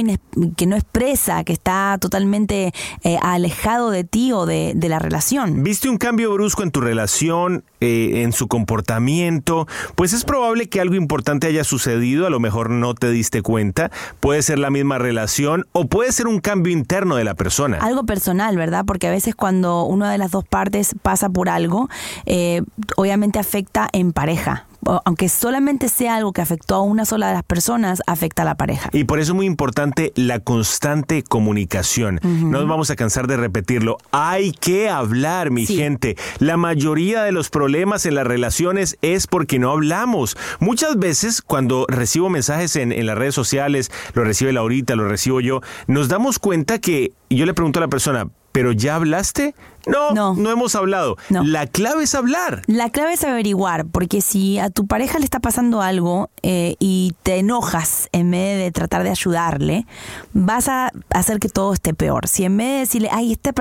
que 0.55 0.65
no 0.65 0.75
expresa, 0.75 1.43
que 1.43 1.53
está 1.53 1.97
totalmente 1.99 2.73
eh, 3.03 3.17
alejado 3.21 3.89
de 3.91 4.03
ti 4.03 4.31
o 4.31 4.45
de, 4.45 4.73
de 4.75 4.89
la 4.89 4.99
relación. 4.99 5.63
¿Viste 5.63 5.89
un 5.89 5.97
cambio 5.97 6.33
brusco 6.33 6.63
en 6.63 6.71
tu 6.71 6.81
relación, 6.81 7.63
eh, 7.79 8.23
en 8.23 8.33
su 8.33 8.47
comportamiento? 8.47 9.67
Pues 9.95 10.13
es 10.13 10.23
probable 10.25 10.69
que 10.69 10.81
algo 10.81 10.95
importante 10.95 11.47
haya 11.47 11.63
sucedido, 11.63 12.25
a 12.25 12.29
lo 12.29 12.39
mejor 12.39 12.69
no 12.69 12.93
te 12.95 13.09
diste 13.11 13.41
cuenta. 13.41 13.91
Puede 14.19 14.41
ser 14.41 14.59
la 14.59 14.69
misma 14.69 14.97
relación 14.97 15.65
o 15.71 15.85
puede 15.87 16.11
ser 16.11 16.27
un 16.27 16.39
cambio 16.39 16.73
interno 16.73 17.15
de 17.15 17.23
la 17.23 17.35
persona. 17.35 17.77
Algo 17.81 18.05
personal, 18.05 18.55
¿verdad? 18.57 18.85
Porque 18.85 19.07
a 19.07 19.11
veces 19.11 19.35
cuando 19.35 19.83
una 19.83 20.11
de 20.11 20.17
las 20.17 20.31
dos 20.31 20.43
partes 20.45 20.95
pasa 21.01 21.29
por 21.29 21.36
algo, 21.47 21.89
eh, 22.25 22.61
obviamente 22.95 23.39
afecta 23.39 23.87
en 23.93 24.13
pareja. 24.13 24.65
Aunque 25.03 25.27
solamente 25.27 25.89
sea 25.89 26.15
algo 26.15 26.31
que 26.31 26.41
afectó 26.41 26.75
a 26.75 26.81
una 26.81 27.03
sola 27.03 27.27
de 27.27 27.33
las 27.33 27.43
personas, 27.43 28.01
afecta 28.07 28.43
a 28.43 28.45
la 28.45 28.55
pareja. 28.55 28.89
Y 28.93 29.03
por 29.03 29.19
eso 29.19 29.33
es 29.33 29.35
muy 29.35 29.45
importante 29.45 30.13
la 30.15 30.39
constante 30.39 31.23
comunicación. 31.23 32.21
No 32.23 32.59
nos 32.59 32.67
vamos 32.69 32.89
a 32.89 32.95
cansar 32.95 33.27
de 33.27 33.35
repetirlo. 33.35 33.97
Hay 34.11 34.53
que 34.53 34.87
hablar, 34.89 35.51
mi 35.51 35.65
Sí. 35.65 35.75
gente. 35.75 36.15
La 36.39 36.55
mayoría 36.55 37.23
de 37.23 37.33
los 37.33 37.49
problemas 37.49 38.05
en 38.05 38.15
las 38.15 38.25
relaciones 38.25 38.97
es 39.01 39.27
porque 39.27 39.59
no 39.59 39.71
hablamos. 39.71 40.37
Muchas 40.61 40.97
veces 40.97 41.41
cuando 41.41 41.85
recibo 41.89 42.29
mensajes 42.29 42.77
en, 42.77 42.93
en 42.93 43.07
las 43.07 43.17
redes 43.17 43.35
sociales, 43.35 43.91
lo 44.13 44.23
recibe 44.23 44.53
Laurita, 44.53 44.95
lo 44.95 45.09
recibo 45.09 45.41
yo, 45.41 45.59
nos 45.87 46.07
damos 46.07 46.39
cuenta 46.39 46.79
que 46.79 47.11
yo 47.29 47.45
le 47.45 47.53
pregunto 47.53 47.79
a 47.79 47.81
la 47.81 47.87
persona, 47.89 48.27
¿pero 48.53 48.71
ya 48.71 48.95
hablaste? 48.95 49.53
No, 49.87 50.13
no, 50.13 50.33
No. 50.35 50.51
hemos 50.51 50.75
hablado. 50.75 51.17
No. 51.29 51.43
La 51.43 51.67
clave 51.67 52.03
es 52.03 52.15
hablar. 52.15 52.61
La 52.67 52.89
clave 52.89 53.13
es 53.13 53.23
averiguar, 53.23 53.85
porque 53.85 54.21
si 54.21 54.59
a 54.59 54.69
tu 54.69 54.87
pareja 54.87 55.19
le 55.19 55.25
está 55.25 55.39
pasando 55.39 55.81
algo 55.81 56.29
eh, 56.43 56.75
y 56.79 57.13
te 57.23 57.37
enojas 57.37 58.09
en 58.11 58.31
vez 58.31 58.59
de 58.59 58.71
tratar 58.71 59.03
de 59.03 59.09
ayudarle, 59.09 59.85
vas 60.33 60.67
a 60.67 60.91
hacer 61.09 61.39
que 61.39 61.49
todo 61.49 61.73
esté 61.73 61.93
peor. 61.93 62.27
Si 62.27 62.43
en 62.43 62.57
vez 62.57 62.67
de 62.67 62.79
decirle, 62.79 63.09
ay, 63.11 63.33
este 63.33 63.51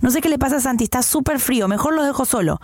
no 0.00 0.10
sé 0.10 0.20
qué 0.20 0.28
le 0.28 0.38
pasa 0.38 0.56
a 0.56 0.60
Santi, 0.60 0.84
está 0.84 1.02
súper 1.02 1.40
frío, 1.40 1.66
mejor 1.66 1.94
lo 1.94 2.04
dejo 2.04 2.24
solo. 2.24 2.60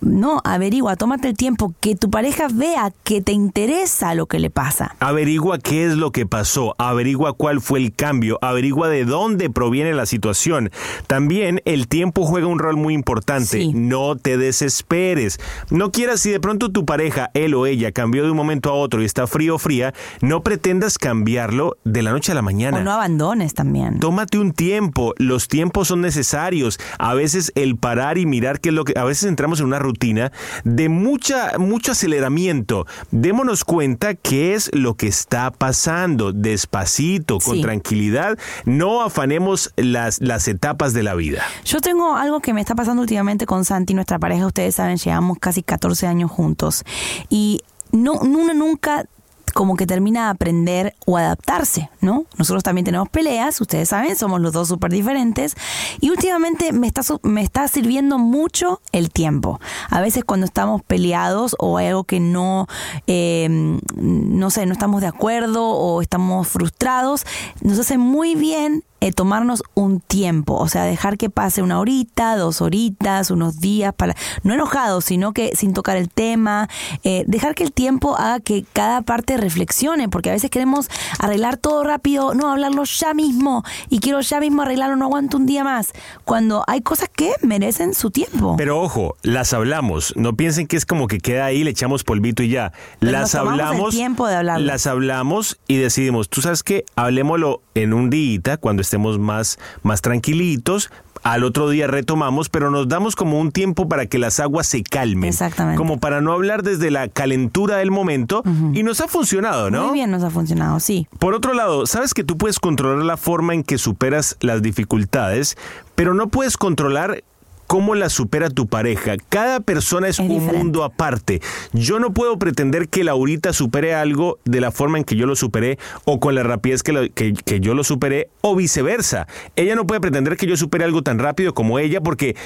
No, 0.00 0.40
averigua, 0.44 0.96
tómate 0.96 1.28
el 1.28 1.36
tiempo, 1.36 1.72
que 1.80 1.94
tu 1.94 2.10
pareja 2.10 2.48
vea 2.52 2.92
que 3.04 3.20
te 3.20 3.32
interesa 3.32 4.14
lo 4.14 4.26
que 4.26 4.38
le 4.38 4.50
pasa. 4.50 4.96
Averigua 4.98 5.58
qué 5.58 5.86
es 5.86 5.94
lo 5.94 6.10
que 6.10 6.26
pasó, 6.26 6.74
averigua 6.78 7.32
cuál 7.34 7.60
fue 7.60 7.78
el 7.78 7.94
cambio, 7.94 8.38
averigua 8.42 8.88
de 8.88 9.04
dónde 9.04 9.48
proviene 9.50 9.94
la 9.94 10.06
situación. 10.06 10.70
También 11.06 11.62
el 11.64 11.88
tiempo 11.88 12.24
juega 12.26 12.46
un 12.48 12.53
rol 12.58 12.76
muy 12.76 12.94
importante. 12.94 13.58
Sí. 13.58 13.72
No 13.74 14.16
te 14.16 14.36
desesperes. 14.36 15.38
No 15.70 15.92
quieras 15.92 16.20
si 16.20 16.30
de 16.30 16.40
pronto 16.40 16.70
tu 16.70 16.84
pareja, 16.84 17.30
él 17.34 17.54
o 17.54 17.66
ella, 17.66 17.92
cambió 17.92 18.24
de 18.24 18.30
un 18.30 18.36
momento 18.36 18.70
a 18.70 18.74
otro 18.74 19.02
y 19.02 19.04
está 19.04 19.26
frío 19.26 19.56
o 19.56 19.58
fría, 19.58 19.94
no 20.20 20.42
pretendas 20.42 20.98
cambiarlo 20.98 21.76
de 21.84 22.02
la 22.02 22.12
noche 22.12 22.32
a 22.32 22.34
la 22.34 22.42
mañana. 22.42 22.78
O 22.78 22.82
no 22.82 22.92
abandones 22.92 23.54
también. 23.54 24.00
Tómate 24.00 24.38
un 24.38 24.52
tiempo, 24.52 25.14
los 25.18 25.48
tiempos 25.48 25.88
son 25.88 26.00
necesarios. 26.00 26.78
A 26.98 27.14
veces 27.14 27.52
el 27.54 27.76
parar 27.76 28.18
y 28.18 28.26
mirar 28.26 28.60
qué 28.60 28.70
es 28.70 28.74
lo 28.74 28.84
que 28.84 28.98
a 28.98 29.04
veces 29.04 29.28
entramos 29.28 29.60
en 29.60 29.66
una 29.66 29.78
rutina 29.78 30.32
de 30.64 30.88
mucha 30.88 31.58
mucho 31.58 31.92
aceleramiento. 31.92 32.86
Démonos 33.10 33.64
cuenta 33.64 34.14
qué 34.14 34.54
es 34.54 34.70
lo 34.74 34.94
que 34.94 35.06
está 35.06 35.50
pasando, 35.50 36.32
despacito, 36.32 37.38
con 37.38 37.56
Sí. 37.56 37.62
tranquilidad, 37.62 38.38
no 38.64 39.02
afanemos 39.02 39.72
las 39.76 40.20
las 40.20 40.48
etapas 40.48 40.92
de 40.94 41.02
la 41.02 41.14
vida. 41.14 41.42
Yo 41.64 41.80
tengo 41.80 42.16
algo 42.16 42.40
que 42.44 42.52
me 42.52 42.60
está 42.60 42.74
pasando 42.74 43.02
últimamente 43.02 43.46
con 43.46 43.64
Santi, 43.64 43.94
nuestra 43.94 44.18
pareja, 44.18 44.46
ustedes 44.46 44.76
saben, 44.76 44.98
llevamos 44.98 45.38
casi 45.40 45.62
14 45.62 46.06
años 46.06 46.30
juntos. 46.30 46.84
Y 47.28 47.62
no, 47.90 48.12
uno 48.12 48.54
nunca 48.54 49.06
como 49.54 49.76
que 49.76 49.86
termina 49.86 50.24
de 50.24 50.30
aprender 50.30 50.94
o 51.06 51.16
adaptarse, 51.16 51.88
¿no? 52.00 52.26
Nosotros 52.36 52.64
también 52.64 52.84
tenemos 52.84 53.08
peleas, 53.08 53.60
ustedes 53.60 53.88
saben, 53.88 54.16
somos 54.16 54.40
los 54.40 54.52
dos 54.52 54.68
súper 54.68 54.90
diferentes. 54.90 55.54
Y 56.00 56.10
últimamente 56.10 56.72
me 56.72 56.88
está, 56.88 57.02
me 57.22 57.40
está 57.40 57.66
sirviendo 57.68 58.18
mucho 58.18 58.80
el 58.92 59.10
tiempo. 59.10 59.60
A 59.90 60.00
veces 60.00 60.24
cuando 60.24 60.44
estamos 60.44 60.82
peleados 60.82 61.54
o 61.58 61.78
hay 61.78 61.86
algo 61.86 62.04
que 62.04 62.20
no, 62.20 62.66
eh, 63.06 63.78
no 63.96 64.50
sé, 64.50 64.66
no 64.66 64.72
estamos 64.72 65.00
de 65.00 65.06
acuerdo 65.06 65.66
o 65.66 66.02
estamos 66.02 66.48
frustrados, 66.48 67.24
nos 67.62 67.78
hace 67.78 67.96
muy 67.96 68.34
bien 68.34 68.82
eh, 69.04 69.12
tomarnos 69.12 69.62
un 69.74 70.00
tiempo, 70.00 70.54
o 70.54 70.66
sea, 70.66 70.84
dejar 70.84 71.18
que 71.18 71.28
pase 71.28 71.60
una 71.60 71.78
horita, 71.78 72.38
dos 72.38 72.62
horitas, 72.62 73.30
unos 73.30 73.60
días, 73.60 73.92
para 73.92 74.16
no 74.44 74.54
enojados, 74.54 75.04
sino 75.04 75.34
que 75.34 75.54
sin 75.54 75.74
tocar 75.74 75.98
el 75.98 76.08
tema, 76.08 76.70
eh, 77.02 77.22
dejar 77.26 77.54
que 77.54 77.64
el 77.64 77.72
tiempo 77.72 78.16
haga 78.16 78.40
que 78.40 78.64
cada 78.72 79.02
parte 79.02 79.36
reflexione, 79.36 80.08
porque 80.08 80.30
a 80.30 80.32
veces 80.32 80.50
queremos 80.50 80.88
arreglar 81.18 81.58
todo 81.58 81.84
rápido, 81.84 82.32
no, 82.32 82.50
hablarlo 82.50 82.84
ya 82.84 83.12
mismo, 83.12 83.62
y 83.90 83.98
quiero 83.98 84.22
ya 84.22 84.40
mismo 84.40 84.62
arreglarlo, 84.62 84.96
no 84.96 85.04
aguanto 85.04 85.36
un 85.36 85.44
día 85.44 85.64
más, 85.64 85.92
cuando 86.24 86.64
hay 86.66 86.80
cosas 86.80 87.10
que 87.14 87.34
merecen 87.42 87.92
su 87.92 88.10
tiempo. 88.10 88.54
Pero 88.56 88.80
ojo, 88.80 89.16
las 89.20 89.52
hablamos, 89.52 90.14
no 90.16 90.34
piensen 90.34 90.66
que 90.66 90.78
es 90.78 90.86
como 90.86 91.08
que 91.08 91.18
queda 91.18 91.44
ahí, 91.44 91.62
le 91.62 91.72
echamos 91.72 92.04
polvito 92.04 92.42
y 92.42 92.48
ya. 92.48 92.72
Pero 93.00 93.12
las 93.12 93.32
tomamos 93.32 93.52
el 93.52 93.60
hablamos, 93.60 93.94
tiempo 93.94 94.26
de 94.26 94.36
hablarlo. 94.36 94.66
las 94.66 94.86
hablamos 94.86 95.58
y 95.68 95.76
decidimos, 95.76 96.30
tú 96.30 96.40
sabes 96.40 96.62
que 96.62 96.86
hablemoslo 96.96 97.60
en 97.74 97.92
un 97.92 98.10
día 98.10 98.24
cuando 98.60 98.82
estemos 98.82 99.18
más, 99.18 99.58
más 99.82 100.02
tranquilitos. 100.02 100.90
Al 101.22 101.42
otro 101.42 101.70
día 101.70 101.86
retomamos, 101.86 102.50
pero 102.50 102.70
nos 102.70 102.86
damos 102.86 103.16
como 103.16 103.40
un 103.40 103.50
tiempo 103.50 103.88
para 103.88 104.04
que 104.06 104.18
las 104.18 104.40
aguas 104.40 104.66
se 104.66 104.82
calmen. 104.82 105.30
Exactamente. 105.30 105.78
Como 105.78 105.98
para 105.98 106.20
no 106.20 106.32
hablar 106.32 106.62
desde 106.62 106.90
la 106.90 107.08
calentura 107.08 107.78
del 107.78 107.90
momento. 107.90 108.42
Y 108.74 108.82
nos 108.82 109.00
ha 109.00 109.08
funcionado, 109.08 109.70
¿no? 109.70 109.86
Muy 109.86 109.94
bien 109.94 110.10
nos 110.10 110.22
ha 110.22 110.30
funcionado, 110.30 110.80
sí. 110.80 111.08
Por 111.18 111.34
otro 111.34 111.54
lado, 111.54 111.86
sabes 111.86 112.12
que 112.12 112.24
tú 112.24 112.36
puedes 112.36 112.60
controlar 112.60 113.04
la 113.04 113.16
forma 113.16 113.54
en 113.54 113.62
que 113.62 113.78
superas 113.78 114.36
las 114.40 114.60
dificultades, 114.60 115.56
pero 115.94 116.12
no 116.12 116.28
puedes 116.28 116.58
controlar 116.58 117.24
cómo 117.66 117.94
las 117.94 118.12
supera 118.12 118.50
tu 118.50 118.66
pareja. 118.66 119.14
Cada 119.28 119.60
persona 119.60 120.08
es, 120.08 120.18
un 120.18 120.28
mundo 120.46 120.84
aparte. 120.84 121.40
Yo 121.72 121.98
no 121.98 122.12
puedo 122.12 122.38
pretender 122.38 122.88
que 122.88 123.04
Laurita 123.04 123.52
supere 123.52 123.94
algo 123.94 124.38
de 124.44 124.60
la 124.60 124.70
forma 124.70 124.98
en 124.98 125.04
que 125.04 125.16
yo 125.16 125.26
lo 125.26 125.36
superé 125.36 125.78
o 126.04 126.20
con 126.20 126.34
la 126.34 126.42
rapidez 126.42 126.82
que, 126.82 126.92
lo- 126.92 127.12
que- 127.12 127.32
que 127.34 127.60
yo 127.60 127.74
lo 127.74 127.84
superé 127.84 128.28
o 128.40 128.54
viceversa. 128.56 129.26
Ella 129.56 129.74
no 129.74 129.86
puede 129.86 130.00
pretender 130.00 130.36
que 130.36 130.46
yo 130.46 130.56
supere 130.56 130.84
algo 130.84 131.02
tan 131.02 131.18
rápido 131.18 131.54
como 131.54 131.78
ella 131.78 132.00
porque 132.00 132.36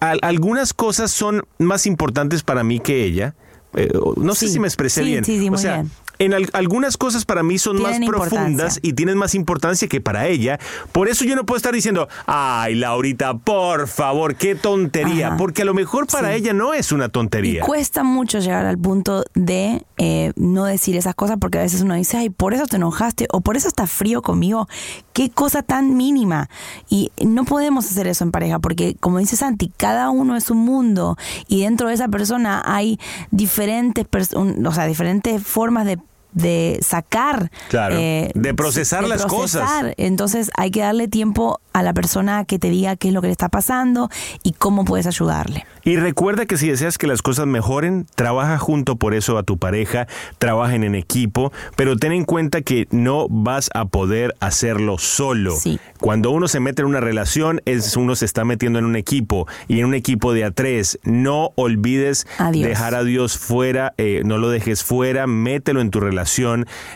al- 0.00 0.18
algunas 0.22 0.74
cosas 0.74 1.10
son 1.10 1.42
más 1.58 1.86
importantes 1.86 2.42
para 2.42 2.64
mí 2.64 2.80
que 2.80 3.04
ella. 3.04 3.34
Eh, 3.76 3.90
no 4.16 4.34
sé 4.36 4.46
si 4.48 4.60
me 4.60 4.68
expresé 4.68 5.02
Sí, 5.02 5.08
bien. 5.10 5.24
sí, 5.24 5.38
sí, 5.40 5.48
o 5.48 5.50
muy 5.50 5.58
sea, 5.58 5.76
bien. 5.78 5.90
En 6.18 6.34
al- 6.34 6.50
algunas 6.52 6.96
cosas 6.96 7.24
para 7.24 7.42
mí 7.42 7.58
son 7.58 7.80
más 7.82 7.98
profundas 8.06 8.78
y 8.82 8.92
tienen 8.92 9.18
más 9.18 9.34
importancia 9.34 9.88
que 9.88 10.00
para 10.00 10.26
ella. 10.28 10.58
Por 10.92 11.08
eso 11.08 11.24
yo 11.24 11.36
no 11.36 11.44
puedo 11.44 11.56
estar 11.56 11.74
diciendo, 11.74 12.08
ay, 12.26 12.74
Laurita, 12.74 13.34
por 13.34 13.88
favor, 13.88 14.36
qué 14.36 14.54
tontería. 14.54 15.28
Ajá. 15.28 15.36
Porque 15.36 15.62
a 15.62 15.64
lo 15.64 15.74
mejor 15.74 16.06
para 16.06 16.30
Sí. 16.30 16.36
ella 16.36 16.52
no 16.52 16.74
es 16.74 16.92
una 16.92 17.06
Y 17.06 17.10
tontería. 17.10 17.62
cuesta 17.62 18.02
mucho 18.04 18.38
llegar 18.38 18.66
al 18.66 18.78
punto 18.78 19.24
de 19.34 19.82
eh, 19.96 20.32
no 20.36 20.64
decir 20.64 20.96
esas 20.96 21.14
cosas 21.14 21.36
porque 21.40 21.58
a 21.58 21.62
veces 21.62 21.82
uno 21.82 21.94
dice, 21.94 22.16
ay, 22.16 22.30
por 22.30 22.54
eso 22.54 22.66
te 22.66 22.76
enojaste 22.76 23.28
o 23.30 23.40
por 23.40 23.56
eso 23.56 23.68
estás 23.68 23.90
frío 23.90 24.22
conmigo. 24.22 24.68
Qué 25.12 25.30
cosa 25.30 25.62
tan 25.62 25.96
mínima. 25.96 26.48
Y 26.88 27.12
no 27.24 27.44
podemos 27.44 27.86
hacer 27.86 28.06
eso 28.06 28.24
en 28.24 28.30
pareja 28.32 28.58
porque, 28.58 28.96
como 28.98 29.18
dice 29.18 29.36
Santi, 29.36 29.72
cada 29.76 30.10
uno 30.10 30.36
es 30.36 30.50
un 30.50 30.58
mundo 30.58 31.16
y 31.48 31.62
dentro 31.62 31.88
de 31.88 31.94
esa 31.94 32.08
persona 32.08 32.62
hay 32.64 32.98
diferentes, 33.30 34.04
pers- 34.06 34.34
o 34.66 34.72
sea, 34.72 34.86
diferentes 34.86 35.42
formas 35.42 35.86
de 35.86 35.98
de 36.34 36.78
sacar 36.82 37.50
Claro, 37.68 37.96
eh, 37.96 38.30
de 38.34 38.54
procesar 38.54 39.02
de 39.02 39.08
las 39.08 39.26
cosas. 39.26 39.68
entonces 39.96 40.50
hay 40.56 40.70
que 40.70 40.80
darle 40.80 41.08
tiempo 41.08 41.60
a 41.72 41.82
la 41.82 41.92
persona 41.92 42.44
que 42.44 42.58
te 42.58 42.70
diga 42.70 42.96
qué 42.96 43.08
es 43.08 43.14
lo 43.14 43.20
que 43.20 43.28
le 43.28 43.32
está 43.32 43.48
pasando 43.48 44.08
y 44.42 44.52
cómo 44.52 44.84
puedes 44.84 45.06
ayudarle 45.06 45.66
Y 45.84 45.96
recuerda 45.96 46.46
que 46.46 46.56
si 46.56 46.68
deseas 46.68 46.98
que 46.98 47.06
las 47.06 47.20
cosas 47.22 47.46
mejoren, 47.46 48.06
trabaja 48.14 48.58
junto 48.58 48.96
por 48.96 49.14
eso 49.14 49.38
a 49.38 49.42
tu 49.42 49.58
pareja, 49.58 50.06
trabajen 50.38 50.84
en 50.84 50.94
equipo, 50.94 51.52
pero 51.76 51.96
ten 51.96 52.12
en 52.12 52.24
cuenta 52.24 52.62
que 52.62 52.86
no 52.90 53.26
vas 53.28 53.70
a 53.74 53.86
poder 53.86 54.34
hacerlo 54.40 54.98
solo. 54.98 55.56
Sí. 55.56 55.78
Cuando 56.00 56.30
uno 56.30 56.48
se 56.48 56.60
mete 56.60 56.82
en 56.82 56.88
una 56.88 57.00
relación, 57.00 57.60
es 57.64 57.96
uno 57.96 58.14
se 58.16 58.24
está 58.24 58.44
metiendo 58.44 58.78
en 58.78 58.84
un 58.84 58.96
equipo 58.96 59.46
y 59.68 59.80
en 59.80 59.86
un 59.86 59.94
equipo 59.94 60.32
de 60.32 60.44
a 60.44 60.50
tres. 60.50 60.98
No 61.02 61.50
olvides 61.56 62.26
dejar 62.52 62.94
a 62.94 63.04
Dios 63.04 63.36
fuera, 63.38 63.94
eh, 63.98 64.22
no 64.24 64.38
lo 64.38 64.48
dejes 64.50 64.84
fuera, 64.84 65.26
mételo 65.26 65.80
en 65.80 65.90
tu 65.90 66.00
relación. 66.00 66.23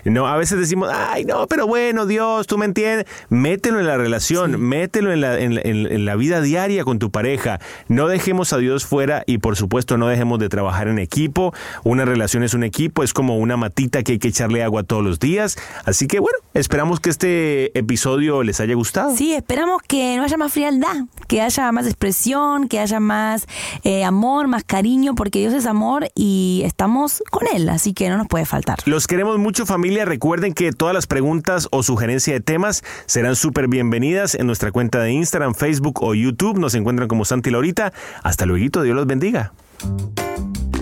No, 0.04 0.26
a 0.26 0.36
veces 0.36 0.58
decimos, 0.58 0.90
ay, 0.92 1.24
no, 1.24 1.46
pero 1.46 1.66
bueno, 1.66 2.06
Dios, 2.06 2.46
tú 2.46 2.58
me 2.58 2.64
entiendes. 2.64 3.06
Mételo 3.28 3.80
en 3.80 3.86
la 3.86 3.96
relación, 3.96 4.60
mételo 4.60 5.12
en 5.12 5.20
la, 5.20 5.38
en 5.38 5.54
la- 5.54 5.60
en- 5.62 5.86
en 5.86 6.04
la 6.04 6.16
vida 6.16 6.40
diaria 6.40 6.84
con 6.84 6.98
tu 6.98 7.10
pareja. 7.10 7.60
No 7.88 8.08
dejemos 8.08 8.52
a 8.52 8.58
Dios 8.58 8.84
fuera 8.86 9.22
y 9.26 9.38
por 9.38 9.56
supuesto 9.56 9.96
no 9.98 10.06
dejemos 10.08 10.38
de 10.38 10.48
trabajar 10.48 10.88
en 10.88 10.98
equipo. 10.98 11.52
Una 11.84 12.04
relación 12.04 12.42
es 12.42 12.54
un 12.54 12.62
equipo, 12.64 13.02
es 13.02 13.12
como 13.12 13.36
una 13.38 13.56
matita 13.56 14.02
que 14.02 14.12
hay 14.12 14.18
que 14.18 14.28
echarle 14.28 14.62
agua 14.62 14.82
todos 14.82 15.04
los 15.04 15.18
días. 15.18 15.56
Así 15.84 16.06
que 16.06 16.18
bueno, 16.20 16.38
esperamos 16.54 17.00
que 17.00 17.10
este 17.10 17.78
episodio 17.78 18.42
les 18.42 18.60
haya 18.60 18.74
gustado. 18.74 19.14
Sí, 19.16 19.32
esperamos 19.34 19.82
que 19.86 20.16
no 20.16 20.24
haya 20.24 20.36
más 20.36 20.52
frialdad, 20.52 20.96
que 21.26 21.40
haya 21.42 21.70
más 21.72 21.86
expresión, 21.86 22.68
que 22.68 22.78
haya 22.80 23.00
más 23.00 23.46
eh, 23.84 24.04
amor, 24.04 24.48
más 24.48 24.64
cariño, 24.64 25.14
porque 25.14 25.38
Dios 25.40 25.54
es 25.54 25.66
amor 25.66 26.08
y 26.14 26.62
estamos 26.64 27.22
con 27.30 27.46
Él, 27.54 27.68
así 27.68 27.92
que 27.92 28.08
no 28.08 28.16
nos 28.16 28.28
puede 28.28 28.44
faltar. 28.46 28.78
Los 28.86 29.06
queremos 29.18 29.38
mucho 29.40 29.66
familia. 29.66 30.04
Recuerden 30.04 30.54
que 30.54 30.70
todas 30.70 30.94
las 30.94 31.08
preguntas 31.08 31.66
o 31.72 31.82
sugerencia 31.82 32.34
de 32.34 32.38
temas 32.38 32.84
serán 33.06 33.34
súper 33.34 33.66
bienvenidas 33.66 34.36
en 34.36 34.46
nuestra 34.46 34.70
cuenta 34.70 35.00
de 35.00 35.10
Instagram, 35.10 35.54
Facebook 35.54 36.04
o 36.04 36.14
YouTube. 36.14 36.56
Nos 36.56 36.76
encuentran 36.76 37.08
como 37.08 37.24
Santi 37.24 37.50
Laurita. 37.50 37.92
Hasta 38.22 38.46
luego, 38.46 38.84
Dios 38.84 38.94
los 38.94 39.08
bendiga. 39.08 39.52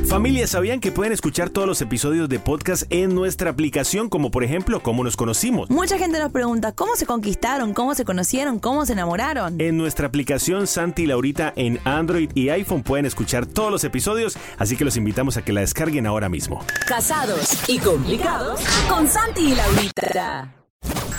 Familia, 0.08 0.46
¿sabían 0.46 0.78
que 0.78 0.92
pueden 0.92 1.12
escuchar 1.12 1.50
todos 1.50 1.66
los 1.66 1.82
episodios 1.82 2.28
de 2.28 2.38
podcast 2.38 2.84
en 2.90 3.12
nuestra 3.12 3.50
aplicación, 3.50 4.08
como 4.08 4.30
por 4.30 4.44
ejemplo, 4.44 4.80
cómo 4.80 5.02
nos 5.02 5.16
conocimos? 5.16 5.68
Mucha 5.68 5.98
gente 5.98 6.20
nos 6.20 6.30
pregunta 6.30 6.72
cómo 6.72 6.94
se 6.94 7.06
conquistaron, 7.06 7.74
cómo 7.74 7.94
se 7.94 8.04
conocieron, 8.04 8.60
cómo 8.60 8.86
se 8.86 8.92
enamoraron. 8.92 9.60
En 9.60 9.76
nuestra 9.76 10.06
aplicación 10.06 10.68
Santi 10.68 11.02
y 11.02 11.06
Laurita 11.06 11.52
en 11.56 11.80
Android 11.84 12.30
y 12.34 12.50
iPhone 12.50 12.84
pueden 12.84 13.04
escuchar 13.04 13.46
todos 13.46 13.72
los 13.72 13.82
episodios, 13.82 14.38
así 14.58 14.76
que 14.76 14.84
los 14.84 14.96
invitamos 14.96 15.36
a 15.36 15.42
que 15.42 15.52
la 15.52 15.60
descarguen 15.60 16.06
ahora 16.06 16.28
mismo. 16.28 16.64
Casados 16.86 17.68
y 17.68 17.78
complicados 17.78 18.60
con 18.88 19.08
Santi 19.08 19.52
y 19.52 19.54
Laurita. 19.56 20.52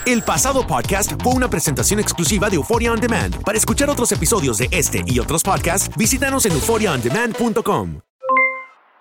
El 0.06 0.22
pasado 0.22 0.66
podcast 0.66 1.12
fue 1.22 1.34
una 1.34 1.50
presentación 1.50 2.00
exclusiva 2.00 2.48
de 2.48 2.56
Euphoria 2.56 2.92
On 2.92 3.00
Demand. 3.00 3.36
Para 3.42 3.58
escuchar 3.58 3.90
otros 3.90 4.10
episodios 4.12 4.56
de 4.56 4.68
este 4.70 5.04
y 5.06 5.18
otros 5.18 5.42
podcasts, 5.42 5.90
visítanos 5.96 6.46
en 6.46 6.52
euphoriaondemand.com. 6.52 8.00